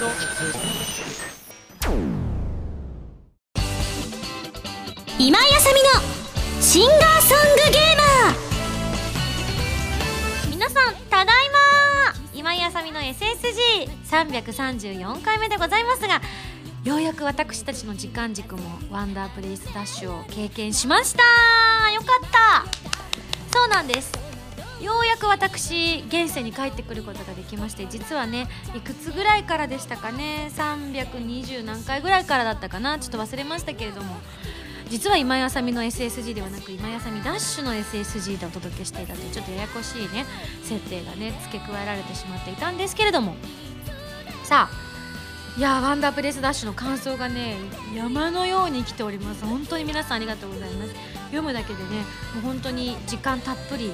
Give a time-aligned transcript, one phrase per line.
[0.00, 0.08] 今
[5.38, 5.90] 井あさみの
[6.62, 10.50] シンガーソングゲーマー。
[10.52, 11.58] 皆さんただいま
[12.32, 16.22] 今井あさみの SSG334 回目でございますが
[16.82, 21.22] ようやく私たちの時間軸もワンダープレイスダッシュを経験しました。
[21.92, 22.64] よかった。
[23.52, 24.29] そうなんです。
[24.80, 34.16] ようやく私現世に帰ってくることができまして実はねいくつぐらいからでしたかね320何回ぐらいからだったかなちょっと忘れましたけれども
[34.88, 40.24] 実は今井あさみの SSG ではなく今井あさみダッシュの SSG でお届けしていたというちょっとややこしいね
[40.62, 43.34] 設定がね付け加えられてしまっていたんですけれども。
[44.50, 44.89] さあ
[45.60, 47.54] いやワンダープレスダッシュの感想がね
[47.94, 49.44] 山のように来ております。
[49.44, 50.94] 本当に皆さんありがとうございます。
[51.24, 51.98] 読むだけでね
[52.34, 53.92] もう本当に時間たっぷり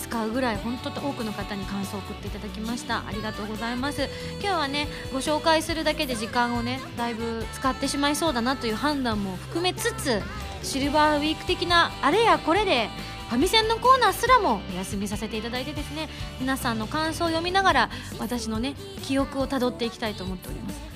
[0.00, 3.06] 使うぐらい本当多くの方に感想を送っていただきました。
[3.06, 4.08] ありがとうございます。
[4.40, 10.20] 今日はねご紹介するだけで時間をねだいぶ使ってしまいそうだなという判断も含めつつ
[10.64, 12.88] シルバーウィーク的なあれやこれで
[13.28, 16.08] ファミセンのコーナーすらもお休みさせていただいてですね
[16.40, 20.93] 皆さんの感想を読みながら私のね記憶をたどっていきたいと思っております。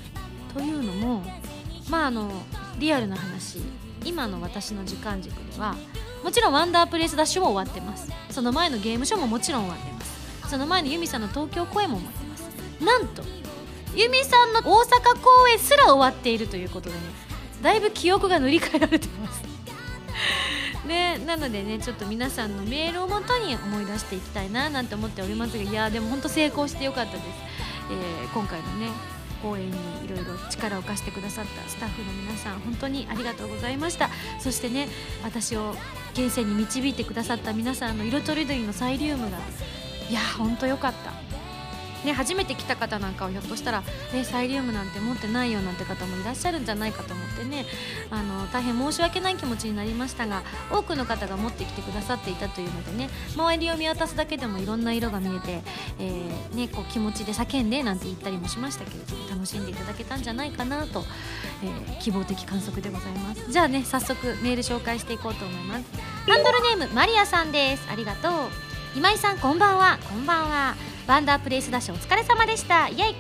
[0.59, 1.23] というのも
[1.89, 2.31] まああの
[2.79, 3.61] リアルな話。
[4.05, 5.75] 今の私の時間軸では
[6.23, 8.11] もちろんワンダープレイスダッシュも終わってます。
[8.31, 10.49] その前のゲームショーももちろん終わってます。
[10.49, 12.85] その前のユミさんの東京公演も終わってます。
[12.85, 13.23] なんと
[13.95, 17.01] ユミさんの大阪公演すら終わっているということでね
[17.63, 19.43] だいぶ記憶が塗り替えられてます。
[20.87, 27.25] ね、なのでねちょっと皆さんのメールをもとに思い出していきたいななんて思っておりますがいやでも本当成功してよかったです、
[27.91, 34.11] えー、今回のね公演にいろいろ力を貸してくださったスタッフの皆さん本当にありがとうございました。
[34.41, 34.89] そしてね
[35.23, 35.75] 私を
[36.13, 39.39] 現世に導いてくださった皆さんの色とりどりのサイリウムが
[40.09, 41.18] いや本当良かった。
[42.05, 43.83] ね、初めて来た方なんかはひょっとしたら
[44.15, 47.67] えサイリウムなんて持ってないよなんて方もいらっしゃるんじゃないかと思ってね
[48.11, 55.63] あの大変申し訳ない気持ちになりましたが多くの方が持ってきてくださっていたというのでね周りを見渡すだけでもいろんな色が見えて、
[55.99, 61.05] えー、ね、こう気持ちで叫んでなんて言ったりもしましたけれども楽しんでいただけたんじゃないかなと、
[61.63, 63.51] えー、希望的観測でございます。
[63.51, 65.85] じゃあね早速メール紹介していこうと思います。
[66.29, 67.89] ハンドルネームマリアさんです。
[67.91, 68.33] ありがとう。
[68.97, 69.99] 今井さんこんばんは。
[70.09, 70.98] こんばんは。
[71.09, 72.89] ワンダープレイスダッシュお疲れ様でした。
[72.89, 73.15] イエイ。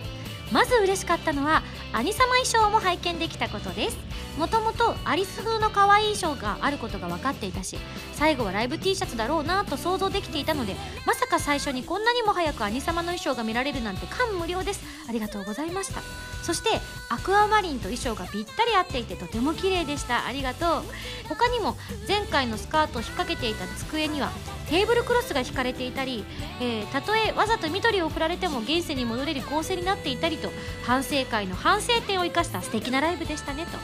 [0.52, 1.62] まず嬉しかったのは
[1.92, 3.98] 兄様衣装も拝見できたことです。
[4.38, 7.76] もともとアリス風の可愛い衣装があることが分かっていたし
[8.12, 10.76] 最後はライブ T シャツだろうなと想像できていたので
[11.06, 14.80] まさか最初にこんなにも早く兄様の衣装が見られるなんて感無量です。
[15.08, 16.02] ありがとうございました。
[16.42, 20.26] そしてアクアマリンと衣装がぴったり合っていてとても綺麗でした。
[20.26, 20.82] ありがとう。
[21.28, 21.76] 他にも
[22.06, 24.30] 前回のスカートを引っ掛けていた机には
[24.68, 26.24] テーブルクロスが引かれていたり、
[26.60, 30.50] えー、たとえわざと緑を送られても現世に戻れる構成になっていたりと
[30.84, 33.78] 反省会の反省点を生かした素敵なライブでしたねと、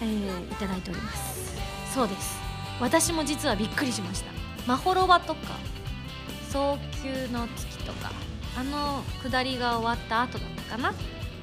[0.00, 1.56] えー、いただいております。
[1.92, 2.38] そうです。
[2.80, 4.30] 私も実はびっくりしました。
[4.66, 5.56] まほろばとか
[6.50, 8.10] 早急の月とか
[8.56, 10.94] あの下りが終わった後だったかな？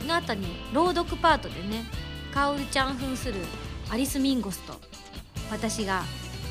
[0.07, 1.83] の後に朗読パートでね
[2.33, 3.35] カオルちゃん扮する
[3.89, 4.75] アリス・ミンゴスと
[5.51, 6.03] 私が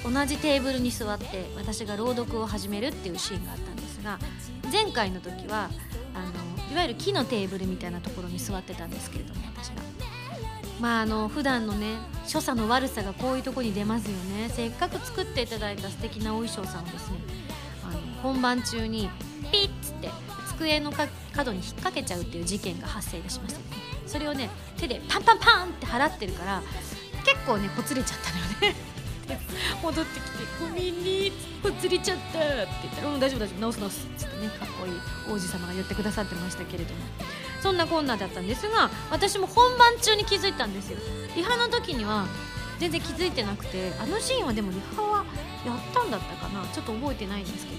[0.03, 4.19] 同じテーブルに座って私が朗読を始めるっていうシーンがあったんですが
[4.73, 5.71] 前回の時は
[6.15, 9.83] あのいわゆる木のテーブルみたいなところに座ってたんですけれども私が。
[10.81, 11.97] まああの普段のね
[12.27, 14.49] 所作の悪さがこういうとこに出ますよね。
[14.49, 17.19] せっかく作っていただいた素敵なお衣装さんをですね。
[17.89, 19.09] あの本番中に
[19.53, 20.09] ピッつって
[20.49, 23.59] 机の角に引っ掛けちゃうっていう事件が発生いたしました。
[23.59, 23.67] ね
[24.07, 26.63] それをね手でパンパンパンって払ってるから
[27.25, 28.31] 結構ねほつれちゃった
[28.65, 28.95] のよね。
[29.83, 33.61] 戻ってきて「ごめんねほつれちゃった」って言ったら「うん大丈夫大丈夫。
[33.61, 34.93] 直す直す」っつってねかっこいい
[35.35, 37.01] 王子様が言ってくださってましたけれども。
[37.65, 40.99] そんなこんなだったんですが私も本番中に気づいたんですよ。
[41.35, 42.27] リハの時には
[42.79, 45.25] 全然気づいてなくてあのシーンはでもリハは
[45.65, 46.63] やったんだったかな。
[46.75, 47.79] ちょっと覚えてないんですけど。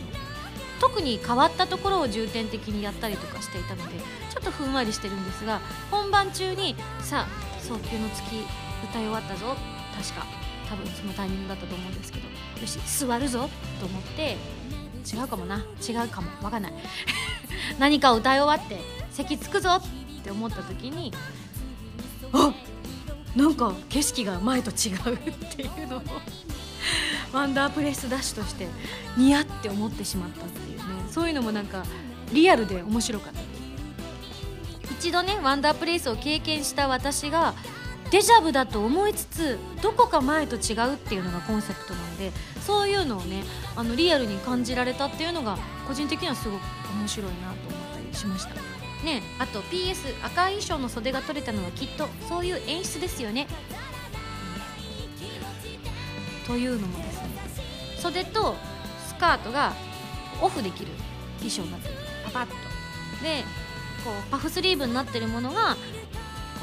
[0.81, 3.98] 特に変わったところを重点的にやったりとかしていたので
[4.30, 8.44] ちょっとふんわりしてるんですが本番中にさあ早急の月
[8.83, 9.56] 歌い終わったぞ。
[9.95, 10.25] 確か
[10.68, 13.50] 多分そのタイミングだったと思うんですけどよし座るぞ。
[13.80, 14.36] と思って
[15.06, 15.63] 違うかもな。
[15.88, 16.31] 違うかも。
[16.42, 16.74] 分かんない。
[17.77, 18.81] 何かを歌い終わって
[19.15, 19.81] 席つくぞ。
[19.81, 21.13] って思った時に
[22.33, 22.51] あ
[23.35, 26.01] なんか景色が前と違うっていうのを
[27.31, 28.67] ワンダープレスダッシュとして
[29.15, 30.83] 似合って思ってしまったっていうね。
[31.12, 31.85] そういうのもなんか
[32.33, 33.39] リアルで面白かった。
[34.91, 37.53] 一度ねワンダープレイスを経験した私が
[38.09, 42.31] デジャブだと思いつつどこか前と違うっていうのがコンセプトなので
[42.65, 43.44] そういうのをね
[43.75, 46.62] あのリアルに感じられたっていうのが個人的にはすごく
[46.97, 48.75] 面白いなと思ったりしました。
[49.03, 53.47] ねあと PS 赤い衣装の袖が取れたのはきっとそういう演出ですよね。
[56.47, 57.30] というのもですね
[57.97, 58.56] 袖と
[59.07, 59.74] スカートが
[60.42, 60.92] オフできる
[61.39, 61.95] 衣装になってる。
[62.25, 62.53] パパッと。
[63.24, 63.44] で
[64.03, 65.75] こうパフスリーブになってるものが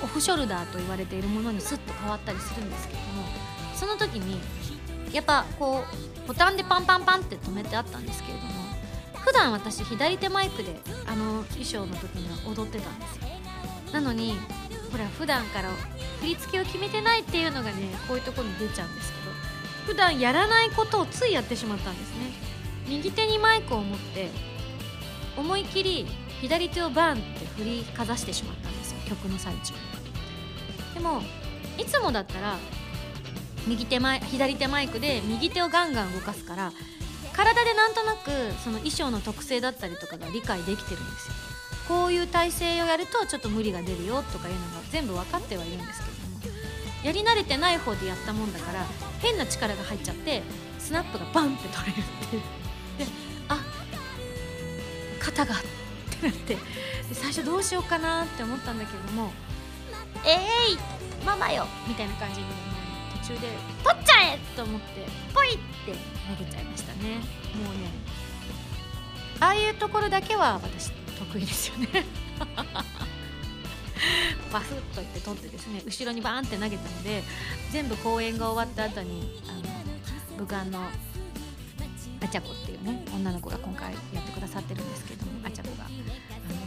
[0.03, 3.05] オフショルダーと言われているものにスッと変わったりするんですけども
[3.75, 4.41] その時に
[5.13, 5.85] やっぱこ
[6.25, 8.62] うボタンでパンパンパンって止めてあったんですけれども
[9.25, 10.77] 普段私左手マイクで
[11.07, 13.23] あの衣装の時には踊ってたんですよ。
[13.93, 14.37] なのに
[14.91, 15.71] ほら普段から
[16.21, 17.73] 振り付けを決めてないっていうのがね
[18.09, 22.33] こういうとこに出ちゃうんですけど普段やらないことをついやってしまったんですね。
[22.87, 24.31] 右手にマイクを持って
[25.37, 26.07] 思い切り
[26.41, 29.73] 左手をバンって振りかざしてしまったんですよ曲の最中。
[30.95, 31.23] でも
[31.79, 32.57] いつもだったら
[33.67, 36.73] 右手前左手マイクで右手をガンガン動かすから
[37.35, 38.31] 体でなんとなく
[38.63, 41.35] その衣装の特性だったりとかが理解できてるんですよ。
[41.89, 46.23] こういう体勢をやるとちょっと無理が出るよとかいうのが全部分かってはいるんですけども。
[47.03, 48.87] やり慣れてない方でやったもんだから
[49.21, 50.43] 変な力が入っちゃって
[50.79, 52.43] スナップがバンって取れるっていう。
[52.99, 53.07] で
[53.49, 53.59] あ
[55.19, 55.59] 肩がっ
[56.21, 56.57] てなって
[57.13, 59.33] 最初どうしようかなって思ったんだけれども
[60.25, 60.79] 「えい、
[61.27, 62.53] ママよ!」みたいな感じに途
[63.23, 63.49] 中で
[63.85, 65.93] 「取っちゃえ!」と思ってポイって
[66.37, 67.19] 投げちゃいましたね。
[67.55, 67.81] もうね
[69.41, 72.05] ああいうところだけは私得意ですよね。
[74.53, 77.23] バフッといって取ってですね後ろにバーンって投げたので
[77.71, 79.63] 全部公演が終わった後にあの
[80.39, 80.83] 武漢の
[82.21, 85.95] あちゃこっていうね女の子が今回やってくださってるんですけどもあちゃこがあの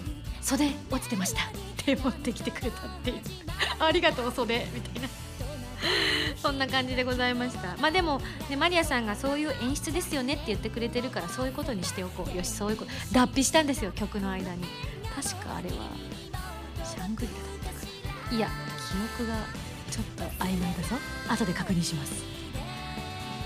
[0.41, 1.45] 「袖落ちてました」っ
[1.77, 3.21] て持ってきてくれたっていう。
[3.79, 5.09] ありがとう袖みたいな。
[6.41, 7.75] そんな感じでございました。
[7.79, 12.35] まあでも、ね、マリアさんがそういう演出ですよねって言ってくれてるからそういうことにしておこう。
[12.35, 14.65] よしそういうこと脱皮したんですよ曲の間に。
[15.15, 15.75] 確かあれは
[16.83, 18.37] シャングリラだったかな。
[18.37, 18.49] いや
[19.17, 19.35] 記憶が
[19.91, 20.95] ちょっと曖昧だぞ。
[21.29, 22.23] 後で確認します。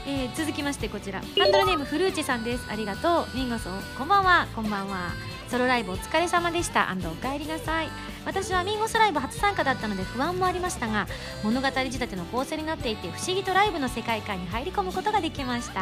[0.08, 1.20] えー、続きましてこちら。
[1.20, 2.66] ハンドルネームフルーチェさんです。
[2.70, 3.38] ありがとう。
[3.38, 4.48] ミンゴソこんばんは。
[4.56, 5.12] こんばんは。
[5.50, 6.96] ソロライブお疲れ様でした。
[7.06, 7.90] おかえりなさい。
[8.26, 11.08] 私はミンゴスライブ初参加だったので不安もありましたが
[11.44, 15.82] 物語仕立ての構成になっていて不思議とライブの世界観に入り込むことができました。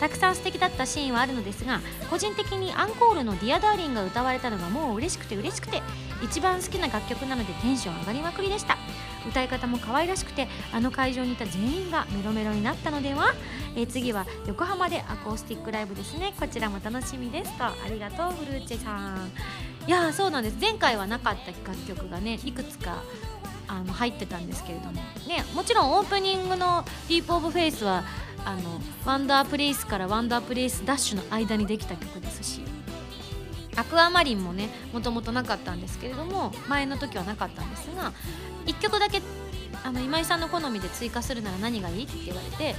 [0.00, 5.82] たくさん素敵だったシーンはあるのですが個人的にアンコールの「Dear Darling が歌われたのがもう嬉しくて嬉しくて
[6.22, 8.76] 一番好きな楽曲なのでテンション上がりまくりでした。
[9.26, 13.32] 歌い方も可愛らしくてあの会場にいた全員がメロメロになったのでは、
[13.74, 16.34] えー、次は横浜でアコースティックライブですね。
[16.38, 17.64] こちらも楽しみですと。
[17.64, 19.32] ありがとうフルーチェさん。
[19.86, 20.56] いやそうなんです。
[20.60, 23.02] 前回はなかった楽曲がねいくつか
[23.68, 24.92] あの入ってたんですけれども。
[25.26, 28.04] ねもちろんオープニングの「ディープ・オブ・フェイスは
[28.44, 32.60] あの Wonder Place から Wonder Place ダッシュの間にできた曲ですし
[33.76, 38.12] アクアマリンもねもともとなかったんですけれども前の時はなかったんですが
[38.66, 39.22] 1曲だけ
[39.82, 42.74] あの今井さんの好みで追加するなら何がいいって言われて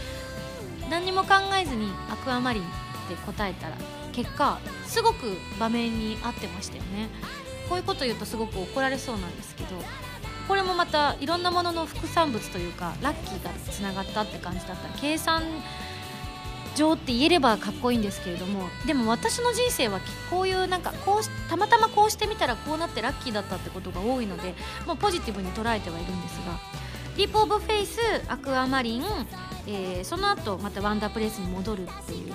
[0.90, 2.66] 何も考えずにアクアマリンっ
[3.10, 3.76] て答えたら
[4.16, 7.10] 結果すごく場面に合ってましたよね。
[7.68, 9.70] こういうこと言うとすごく怒られそうなんですけど
[10.48, 15.00] これもまたいろんなものの副産物というかラッキーがつながったって感じだった。
[15.00, 15.42] 計算
[16.76, 24.54] 上って言えればかっこいいんですけれどもでも私の人生はこういうなんかこうたまたまこうしてみたらこうなってラッキーだったってことが多いので
[24.86, 26.60] もうポジティブに捉えてはいるんですが
[27.18, 32.34] 「Leap of faith」「アクアマリン」えー、その後また Wonder Place に戻るっていう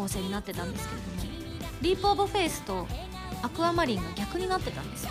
[0.00, 1.50] 構成になってたんですけれども
[1.82, 2.88] 「Leap of faith」と
[3.44, 5.10] 「アクアマリン」が逆になってたんですよ。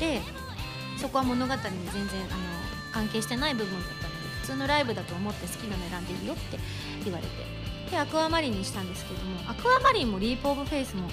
[0.00, 0.20] で
[0.98, 2.08] そこは物語に全然あの
[2.90, 6.58] 関係してない部分だったので普通のライブだと思って好きなの選んでいいよって
[7.04, 7.56] 言われて。
[7.90, 11.08] でアクアマリンにしたんですけどもアクアマリンも Leap of faith も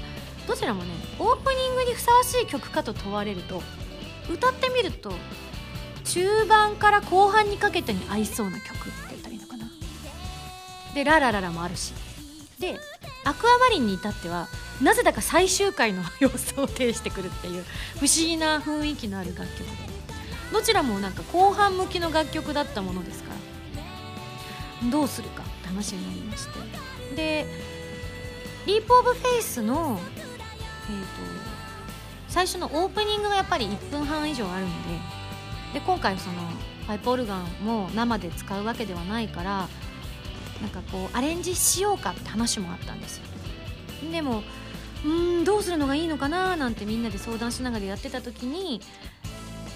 [0.47, 0.89] どちらもね
[1.19, 3.61] オープニングにふさわしい曲かと問われると
[4.27, 5.13] 歌ってみると
[6.03, 9.69] 中盤から後半にかけてに合いそうな曲って言ったらいいのかな。
[10.95, 11.93] で「ララララ」もあるし。
[12.59, 12.79] で
[13.25, 14.47] アクアマリンに至っては
[14.81, 17.63] なぜだか最終回の様子を呈してくるっていう
[17.99, 19.93] 不思議な雰囲気のある楽曲で。
[20.51, 23.31] どちらもなんか後半向きの楽曲だったものですか
[24.83, 24.89] ら。
[24.91, 27.15] どうするか話になりまして。
[27.15, 27.45] で
[28.65, 31.07] 「Leap of faith の」えーと、
[32.27, 36.35] 最初のオープニングがやっぱり1分半以上あるのでで今回その
[36.85, 39.69] パイプオルガンも生で使うわけではないから
[40.63, 43.23] なんかこうアレンジしようかって話もあったんですよ。
[44.11, 44.43] でも
[45.05, 45.07] う
[45.41, 48.81] んどうするのがいいのかななんてみんなで相談しながらやってた時に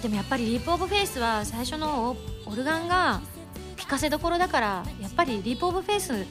[0.02, 2.16] でもやっぱり「Leap of faith」は最初の
[2.46, 3.20] オルガンが
[3.76, 6.26] 聞かせどころだからやっぱり Leap of faith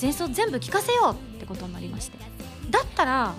[0.00, 2.18] 前奏全部聞かせようってことになりまして。
[2.68, 3.34] だったら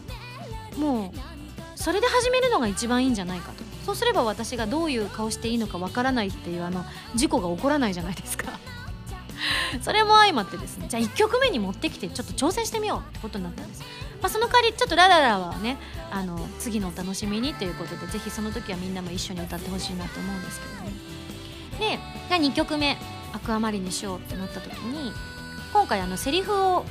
[0.78, 3.64] もうそれで始めるのが一番いいんじゃないかと。
[3.86, 6.86] そうすれば私がどういう顔していいのかわからないっていうあの
[7.16, 8.58] 事故が起こらないじゃないですか。
[9.82, 13.82] それも相まってですねじゃあ1曲目に持ってきてちょっと挑戦してみようってことになったんです、
[14.22, 15.78] まあ、その代わりちょっとラララはね
[16.12, 20.94] あの次のお楽しみにということでぜひその時はみんなも一緒に歌ってほしいなと思うんですけどね。
[21.80, 22.00] で
[22.30, 22.98] じゃあ2曲目
[23.34, 25.12] 「アクアマリン」にしようってなった時に
[25.74, 26.86] 今回あのセリフを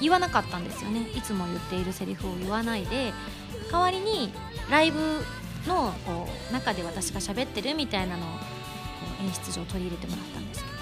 [0.00, 1.08] 言わなかったんですよね。
[1.14, 3.12] いつも言っているセリフを言わないで
[3.72, 4.32] 代わりに
[4.70, 5.24] ライブ
[5.66, 8.28] のこう中で私が喋ってるみたいなのを
[9.22, 10.77] 演出上取り入れてもらったんですけど。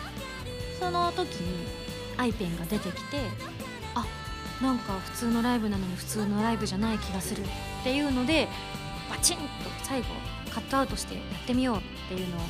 [0.79, 1.67] その時に
[2.17, 3.21] アイペンが出てきて
[3.95, 4.05] あ
[4.63, 7.45] なんか普通のライブなのに普通のライブじゃない気がするっ
[7.85, 8.49] ていうので
[9.11, 9.43] バチンと
[9.83, 10.07] 最後
[10.53, 12.41] カットアウトしてやってみようっていうのを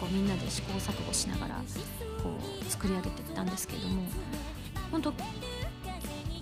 [0.00, 1.56] こうみんなで試行錯誤しながら
[2.22, 4.02] こう作り上げていったんですけれども
[4.90, 5.12] 本当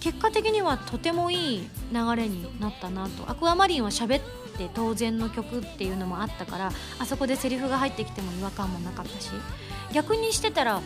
[0.00, 3.28] 結果的にはとてもいい流れになったなと。
[3.28, 4.22] アクアマリンは喋っ
[4.56, 9.30] て当然の曲っていうのもあったからあそこでセリフが入ってきても違和感もなかったし
[9.92, 10.80] 逆にしてたら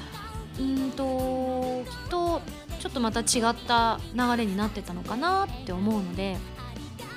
[0.60, 2.40] うんときっと
[2.80, 6.36] ちょっとまた違った流れになってたのかなって思うので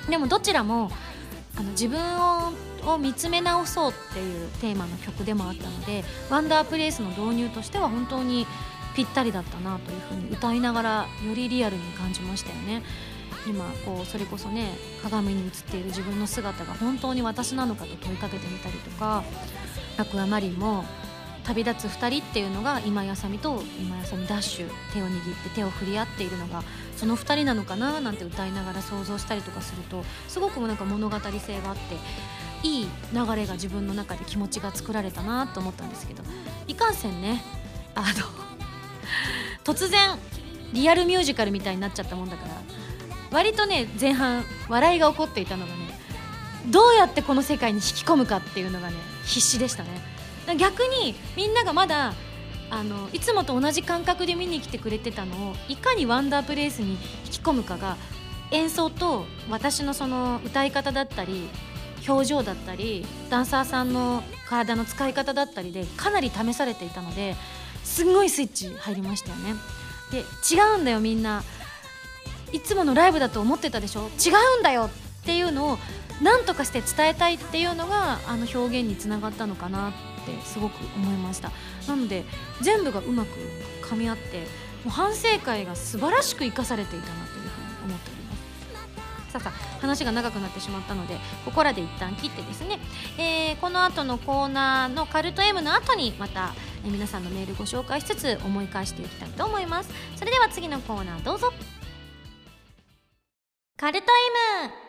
[0.08, 0.90] でもどちらも
[1.56, 2.00] あの自分
[2.86, 8.46] を見つめ直そうっていうテーマの曲でもあったのでワンダープレイスの導入としては本当に
[8.94, 12.82] ぴったりだったなというふうに歌いながらよりリアルに感じましたよね。
[13.46, 19.22] 今こうそれこそね鏡に映っている自分の姿が本当に私なのかと問いかけてみたりとか
[19.98, 20.84] ラクアマリンも
[21.44, 26.62] 旅立つ2人っていうのが今やさみと今やさみダッシュ手を握って手を振り合っているのが
[26.96, 31.96] その2人なのかななんて歌いながら想像したりとかするとすごくなんか物語性があって
[32.66, 36.22] いい流れが自分の中で気持ちが作られたなと思ったんですけど
[36.66, 37.42] いかんせんね
[37.94, 38.06] あの
[39.64, 40.18] 突然
[40.72, 42.54] リアルミュージカルみたいになっちゃったもんだから
[43.30, 45.84] 割とね前半笑いが起こっていたのがね
[46.70, 50.13] どうやってこの世界に引き込むかっていうのがね必死でしたね。
[50.58, 52.14] 逆にみんながまだ
[52.70, 56.98] あのいつもと同じ感覚で見に来てくれてたのをいかにワンダープレイスに引
[57.32, 57.96] き込むかが
[58.50, 61.48] 演奏と私のその歌い方だったり
[62.06, 67.36] 表情だったりダンサーさんの体の使い方だったりでかなり試されていたので
[67.82, 69.54] すんごいスイッチ入りましたよね。
[70.10, 71.42] で違うんだよみんな。
[72.52, 74.10] いつものライブだと思ってたでしょ？
[74.24, 75.78] 違うんだよっていうのを
[76.22, 81.50] 何とかして伝えたいっていうのがあの表現につながったのかなってってすごく思いました。
[81.86, 82.24] なので
[82.60, 83.30] 全部がうまく
[83.82, 84.46] 噛み合っても
[84.86, 89.32] う反省会が素晴らしく生かされていたなというふうに思っております。
[89.32, 92.78] さあさあ話が長くなってしまったのでここらで一旦切ってですね、
[93.18, 96.54] えー、この後のコーナーのカルト M の後にまた
[96.84, 99.90] 皆さんのメールご紹介しつつ思い返していきたいと思います。
[100.16, 101.52] それでは次のコーナーどうぞ。
[103.76, 104.06] カルト
[104.68, 104.83] M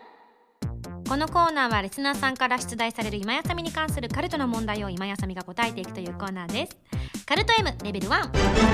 [1.07, 6.77] このコーナーはリスナーさんから出題される今やさみに関するカルトの問題を今やさみが答えていくというコーナーです。
[7.25, 8.11] カルト M レベル1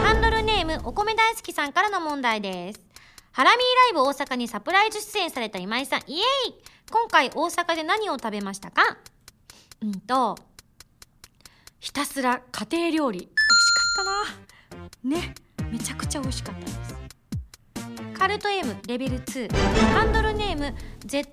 [0.04, 2.80] ハンドルネームお米大好きさんからの問題です。
[3.32, 3.60] ハラミー
[3.94, 6.00] ライブ大阪にサプライズ出演された今井さん。
[6.08, 6.56] イエーイ。
[6.90, 8.98] 今回大阪で何を食べましたか？
[9.82, 10.38] うんと
[11.80, 13.20] ひたすら家庭料理。
[13.20, 13.36] 美味し
[13.96, 14.06] かっ
[15.04, 15.18] たな。
[15.18, 15.36] ね
[15.70, 17.01] めちゃくちゃ美味しかったです。
[18.22, 19.52] カルト M レベル2
[19.94, 21.26] ハンドルネーム ZNT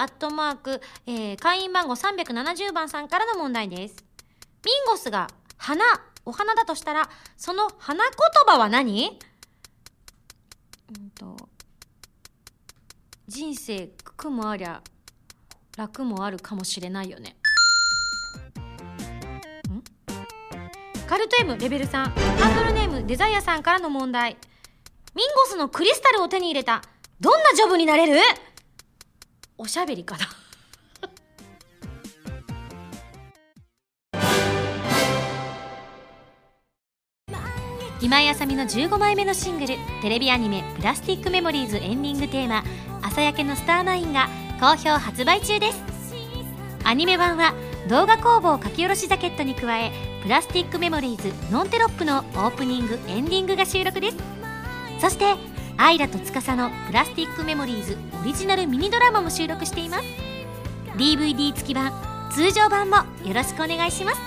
[0.00, 4.04] アットマーク、えー、会員番号370番さんからの問題です。
[4.64, 5.84] ミンゴスが花
[6.24, 8.10] お花だとしたらその花言
[8.48, 9.16] 葉は何？
[10.90, 11.36] うんと
[13.28, 14.82] 人生苦もありゃ
[15.76, 17.36] 楽もあるかもしれないよね。
[21.06, 24.36] カルト M レベル3ハンドルネームデザイアさんからの問題。
[25.18, 26.80] ミンゴスのクリスタルを手に入れた。
[27.18, 28.20] どんなジョブになれる？
[29.56, 30.28] おしゃべりかな。
[38.00, 42.62] 今井あさみの15枚目のシングルテレビアニメ「プラスティックメモリーズ」エンディングテーマ
[43.02, 44.28] 「朝焼けのスターマイン」が
[44.60, 45.82] 好評発売中です。
[46.84, 47.54] アニメ版は
[47.88, 49.90] 動画工房書き下ろしジャケットに加え
[50.22, 54.37] プラスティックメモリーズノンテロップのオープニングエンディングが収録です。
[55.00, 55.34] そして
[55.76, 60.04] アイラと司のプラスティックメモリーズオリジナルミニドラマも収録しています。
[60.96, 61.92] DVD 付き版
[62.32, 64.18] 通常版もよろしくお願いします。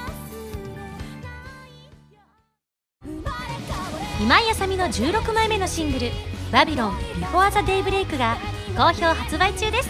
[4.22, 6.12] 今井あさみの16枚目のシングル
[6.54, 8.38] 「Babylon before the daybreak が
[8.78, 9.90] 好評発売中です。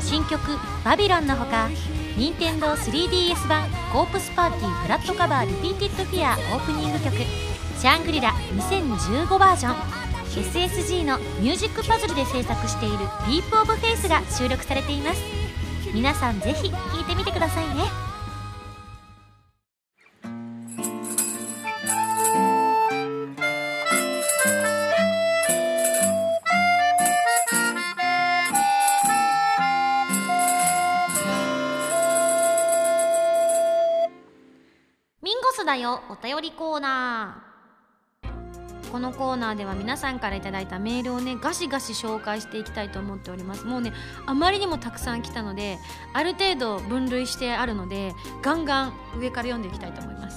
[0.00, 1.70] 新曲「Babylon のほか
[2.18, 7.16] 任天堂 3DS 版 Corpse Party Blood Covered Repeated Fear オープニング曲
[7.82, 9.74] シャングリラ2015バージョン。
[10.40, 15.20] SSG のミュージックパズルで制作している「ディープオブフェイスが収録されています。
[15.92, 17.90] 皆さんぜひ聴いてみてくださいね。
[35.20, 37.51] ミンゴスだよお便りコーナー。
[38.92, 43.64] このコーナーでは皆さんから頂いたメールをねガシガシ紹介していきたいと思っております。
[43.64, 43.94] もうね
[44.26, 45.78] あまりにもたくさん来たので
[46.12, 50.36] ある程度分類してあるのでガンガン上から読んでいきたいと思います。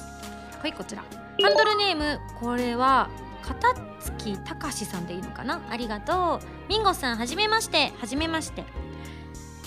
[0.57, 1.03] はいこちら。
[1.03, 3.09] ハンドルネームこれは
[3.41, 5.62] 片月隆さんでいいのかな？
[5.69, 6.69] ありがとう。
[6.69, 7.91] ミンゴさんはじめまして。
[8.00, 8.63] はじめまして。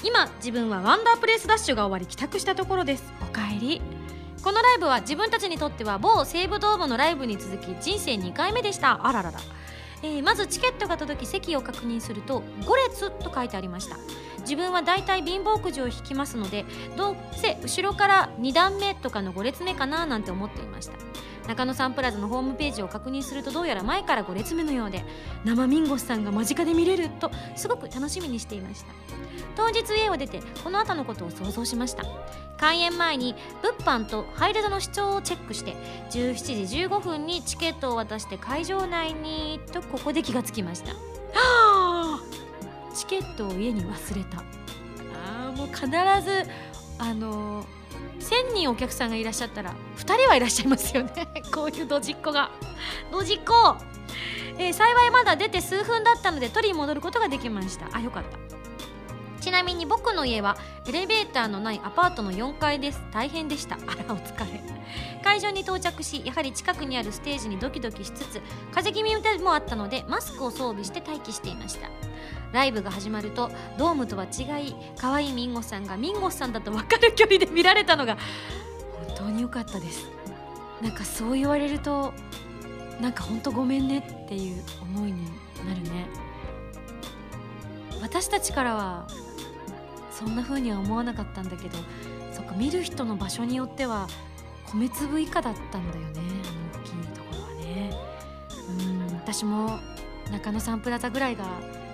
[0.03, 3.13] 今自分はワンダープレイスダッシュが終わり帰宅したところです。
[3.21, 3.83] おかえり。
[4.43, 9.07] このライブは自分たちにとっては某西武ドームのライブに続き人生2回目でした。
[9.07, 9.41] あららら、
[10.03, 13.97] えーまずチケットが届き席を確認すると5列と書いてありました。
[14.41, 16.65] 自分はだいたい貧乏くじを引きますので
[16.97, 21.08] どうせ後ろから2段目とかの5列目かななんて思っていました。
[21.49, 25.03] 中野サンプラザのホームページを確認するとどうやら前から5列目のようで
[25.45, 28.93] 生ミンゴスさんが間近で見れるとすごく楽しみにしていました。
[29.57, 32.05] 当日家を出てこの後のことを想像しました。
[32.59, 35.75] 開演前に物販とハイレドの視聴をチェックして
[36.11, 40.93] 17時15分にチケットを渡して会場内にとここで気がつきました。
[40.93, 40.99] は
[41.35, 42.21] あ
[42.95, 44.39] チケットを家に忘れた。
[44.39, 46.47] あーもう必ず
[46.99, 47.78] あのー
[48.21, 51.29] 1000人お客さんがいらっしゃったら2人はいらっしゃいますよね。
[51.53, 52.51] こういうドジっ子が。
[53.11, 53.77] ドジっ子、
[54.59, 57.89] えー幸いまだ出て数分だったので取りに戻ることができました。
[57.93, 58.39] あよかった。
[59.41, 63.01] ちなみに僕の家はエレベーターのないアパートの4階です。
[63.13, 63.77] 大変でした。
[63.87, 64.61] あらお疲れ。
[65.23, 68.41] 会場に到着しやはり近くにあるステージにドキドキしつつ
[68.73, 71.89] 風邪気味でもあったのでマスクを装備して待機していました。
[72.53, 78.17] ライブが始まるとドームとは違い可愛いミンゴさんがミンゴさんだと分かる距離で見られたのが
[79.07, 80.09] 本当に良かったです。
[80.83, 82.15] なんかそう言われると
[83.01, 85.25] なんか本当ごめんねっていう思いに
[85.67, 86.09] なるね。
[88.01, 89.07] 私たちからは
[90.11, 91.79] そんな風には思わなかったんだけど
[92.33, 94.09] そっか見る人の場所によっては
[94.67, 96.21] 米粒以下だったんだよね
[96.73, 97.91] あの大きいところはね。
[98.69, 99.79] うん私も
[100.31, 101.45] 中野サンプラザぐらいが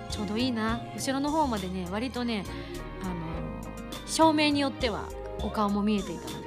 [0.09, 0.81] ちょうどいいな。
[0.95, 2.43] 後ろの方までね割とね
[3.03, 3.15] あの
[4.05, 5.05] 照明によっては
[5.41, 6.45] お顔も見えていたので。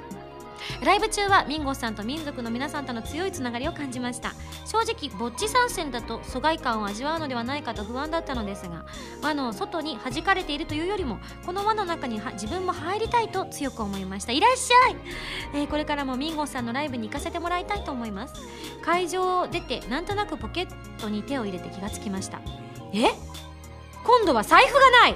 [0.83, 4.33] ライブ中はミンゴさんと民族の皆さんとの強いつながりを感じました。
[4.65, 8.85] 正直ぼっち参戦だと疎外感を味わうのではないかと不安だったのですが
[9.21, 14.31] 輪の外に弾かれているというよりもこの輪の中には自分も入りたいと強く思いました。
[14.31, 14.95] いらっしゃい、
[15.55, 18.35] えーこれからもミンゴさんのライブに行かせてもらいたいと思います。
[18.83, 20.67] 会場を出てなんとなくポケッ
[20.99, 22.39] トに手を入れて気がつきました。
[22.93, 23.07] え？
[24.09, 25.15] 今度は財布がない。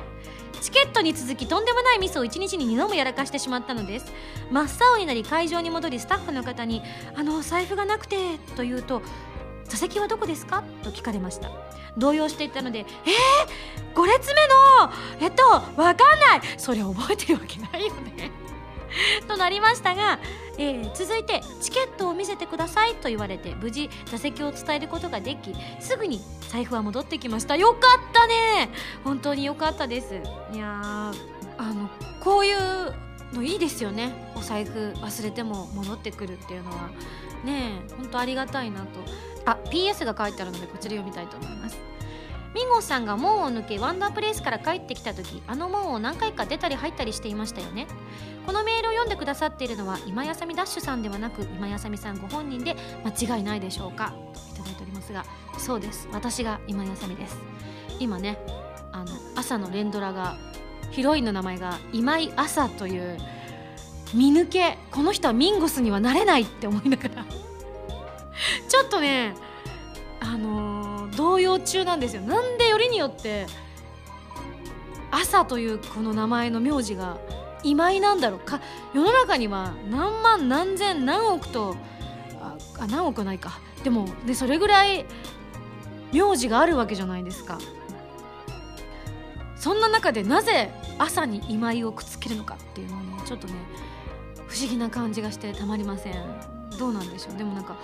[0.61, 4.13] チケットに続きとんでもないミスを1日に2度もやらかしてしまったのです。
[4.51, 6.83] 真っ青になり会場に戻りスタッフの方に
[7.17, 9.01] 「あの財布がなくて」と言うと
[9.65, 11.49] 「座席はどこですか?」と聞かれました。
[11.97, 14.91] 動揺していたので「えー、5列目の？
[15.21, 16.41] えっとわかんない。
[16.57, 18.31] それ覚えてるわけないよね」
[19.27, 20.19] となりましたが、
[20.57, 27.55] えー続いてチケットを見せてくださいと言われて無事座席を伝えることができすぐに財布は戻ってきました。
[27.55, 27.79] よかっ
[28.13, 28.69] たね！
[29.03, 30.15] 本当によかったです。
[30.53, 31.13] いやー
[31.57, 32.93] あのこういう
[33.33, 34.13] のいいですよね。
[34.35, 36.89] お財布忘れても戻ってくるっていうのは。
[37.43, 38.87] ねえ本当ありがたいなと。
[39.45, 41.77] あ PS が書いてあるのでこちら読みたいと思います。
[42.53, 47.87] ミンゴさんが門を抜けワンダープレイスから帰ってきた時あの門を何回か出たり入ったりしていましたよね。
[48.45, 55.25] このメールを読んでくださっているのは今やさみダッシュさんではなく今やさみさんご本人で間違いないでしょうかといただいておりますが
[55.57, 56.07] そうです。
[56.11, 57.37] 私が今やさみです。
[57.99, 58.37] 今ね
[58.91, 60.37] あの朝の連ドラが
[60.91, 63.17] ヒロインの名前が今井朝という
[64.13, 67.25] 見抜けこの人はミンゴスにはなれないって思いながら。
[68.67, 69.33] ちょっとね
[70.19, 70.72] あのー
[71.33, 72.21] 動揺中なんですよ。
[72.21, 73.47] なんでよりによって
[75.09, 77.17] 朝というこの名前の名字が
[77.63, 78.61] 今井なんだろうか。
[78.93, 81.75] 世の中には何万何千何億と
[82.39, 83.59] ああ何億ないか。
[83.83, 85.05] でもでそれぐらい
[86.11, 87.57] 名字があるわけじゃないですか。
[89.55, 93.53] そんな中でなぜ朝に今井をくっつけるのかっていうのはねちょっとね
[94.47, 96.13] 不思議な感じがしてたまりません。
[96.77, 97.37] どうなんでしょう。
[97.37, 97.77] でもなんか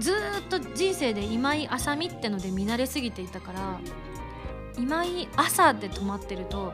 [0.00, 3.80] ずっと人生で今井あさみってので見慣れすぎていたから
[4.78, 6.72] 今井朝で止まってると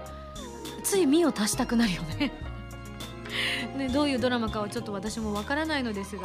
[0.82, 2.32] つい「み」を足したくなるよね。
[3.76, 6.22] ねどういうドラマかはちょっと私もわからないのですが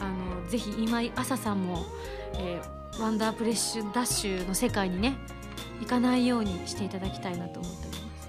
[0.00, 0.08] あ
[0.42, 1.86] のぜひ今井朝さんも、
[2.34, 5.16] えーワンダープレッシュダッシュの世界にね
[5.80, 8.28] 行かないようにしていただきたいなと思っております。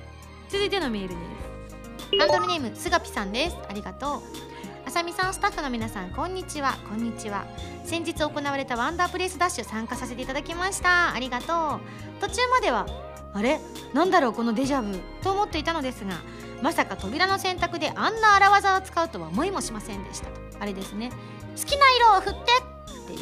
[0.49, 2.17] 続いてのメールです。
[2.19, 3.57] ハンドルネームすがぴさんです。
[3.69, 4.52] ありがとう。
[4.85, 6.77] あさみさんスタッフの皆さんこんにちは。
[6.89, 7.45] こんにちは。
[7.85, 11.13] 先日行われたワンダープレイスダッシュ参加させていただきました。
[11.13, 11.79] ありがとう。
[12.19, 12.85] 途中までは
[13.33, 13.59] あれ？
[13.93, 16.15] なんだろうこのデジャブと思っていたのですが
[16.61, 20.27] まさか扉の選択であんな荒技を使うとは思いもしませんでした。
[20.59, 21.11] あれですね。
[21.57, 23.19] 好きな色を振ってっていう。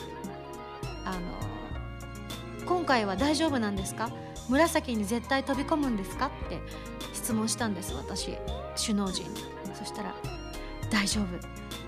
[1.06, 1.19] あの
[2.65, 4.10] 今回は大丈夫なんですか？
[4.50, 6.32] 紫に絶対飛び込むんですか？
[6.45, 6.60] って
[7.13, 8.38] 質問したんです私。
[8.76, 9.41] 首脳陣に。
[9.76, 10.13] そしたら
[10.91, 11.25] 大丈夫。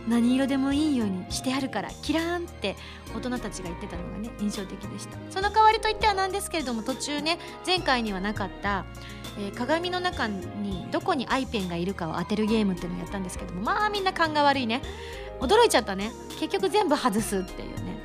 [0.07, 2.75] 何色でもいいようにしてあるからキラーンって
[3.15, 5.17] 大人たちが言ってたのがね印象的でした。
[5.29, 8.85] その代わりといってはなんですけれども途中ね前回にはなかった、
[9.37, 14.81] えー、鏡の中にどこにアイペンがいるかを当てるゲームっていうのをやったんですけどもまあみんな勘が悪いね。
[15.39, 16.11] 驚いちゃったね。
[16.39, 18.03] 結局全部外すっていうね。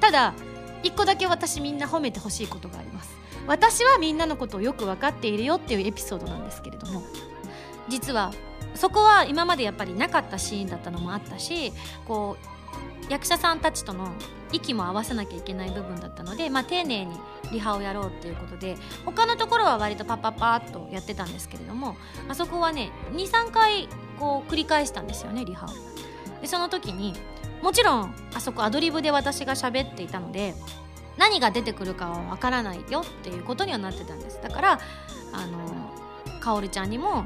[0.00, 0.34] ただ
[0.82, 3.16] 一個だけ私みんな褒めてほしいことがあります。
[3.46, 7.04] 私はみんなのことをよく分かっているよっていうエピソードなんですけれども
[7.88, 8.32] 実は
[8.76, 11.72] そこは今までやっぱりなかったシーンだったのもあったし
[12.06, 12.36] こ
[13.08, 14.12] う役者さんたちとの
[14.52, 17.16] 息も合わせなきゃいけない部分だったので、まあ、丁寧に
[17.52, 21.96] リハをやろうっていうことで他のところは割とパッパッパーっとやってたんですけれども
[22.28, 25.68] あそこはね23回こう繰り返したんですよねリハを。
[26.40, 27.14] でその時に
[27.62, 30.54] もちろんあそこアドリブで私が喋っていたので
[31.16, 34.80] 何が出てくるかはわからないよっていうことにはなってたんですだから
[35.32, 37.24] あのかおるちゃんにも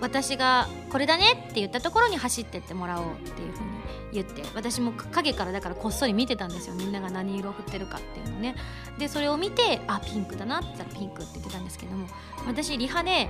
[0.00, 3.70] 私がこれだねって言ったところに走ってってもらおうっていうふうに
[4.12, 6.74] 言って私も影からだからこっそり見てたんですよ。
[6.74, 8.54] みんなが何色を振ってるかっていうのね。
[8.98, 12.06] でそれを見てあピンクだなって言ったらピンクって言ってたんですけども
[12.46, 13.28] 私リハで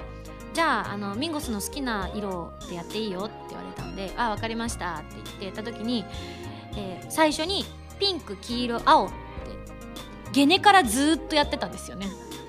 [0.55, 6.05] じゃああのミンゴスの好きな色でやっていいよって言われたんであ分かりましたって言ってた時に、
[6.76, 7.64] えー、最初に
[7.98, 9.14] ピンク黄色青って
[10.33, 12.07] ゲネからずっとやってたんですよね。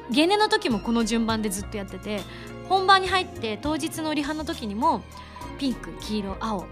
[0.10, 2.22] ゲネの時もこの順番でずっとやってて
[2.70, 5.02] 本番に入って当日のリハの時にも
[5.58, 6.68] ピンク黄色青って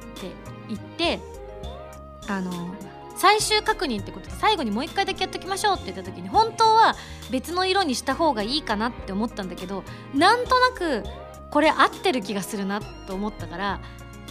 [0.67, 1.19] 言って
[2.27, 2.51] あの
[3.15, 6.95] 最終確認ってことで最後にもう一回だけやっときましょうって言った時に本当は
[7.31, 11.03] 別の色にした方がいいかなって思ったんだけどなんとなく
[11.49, 13.79] これ合ってる気がするなと思ったから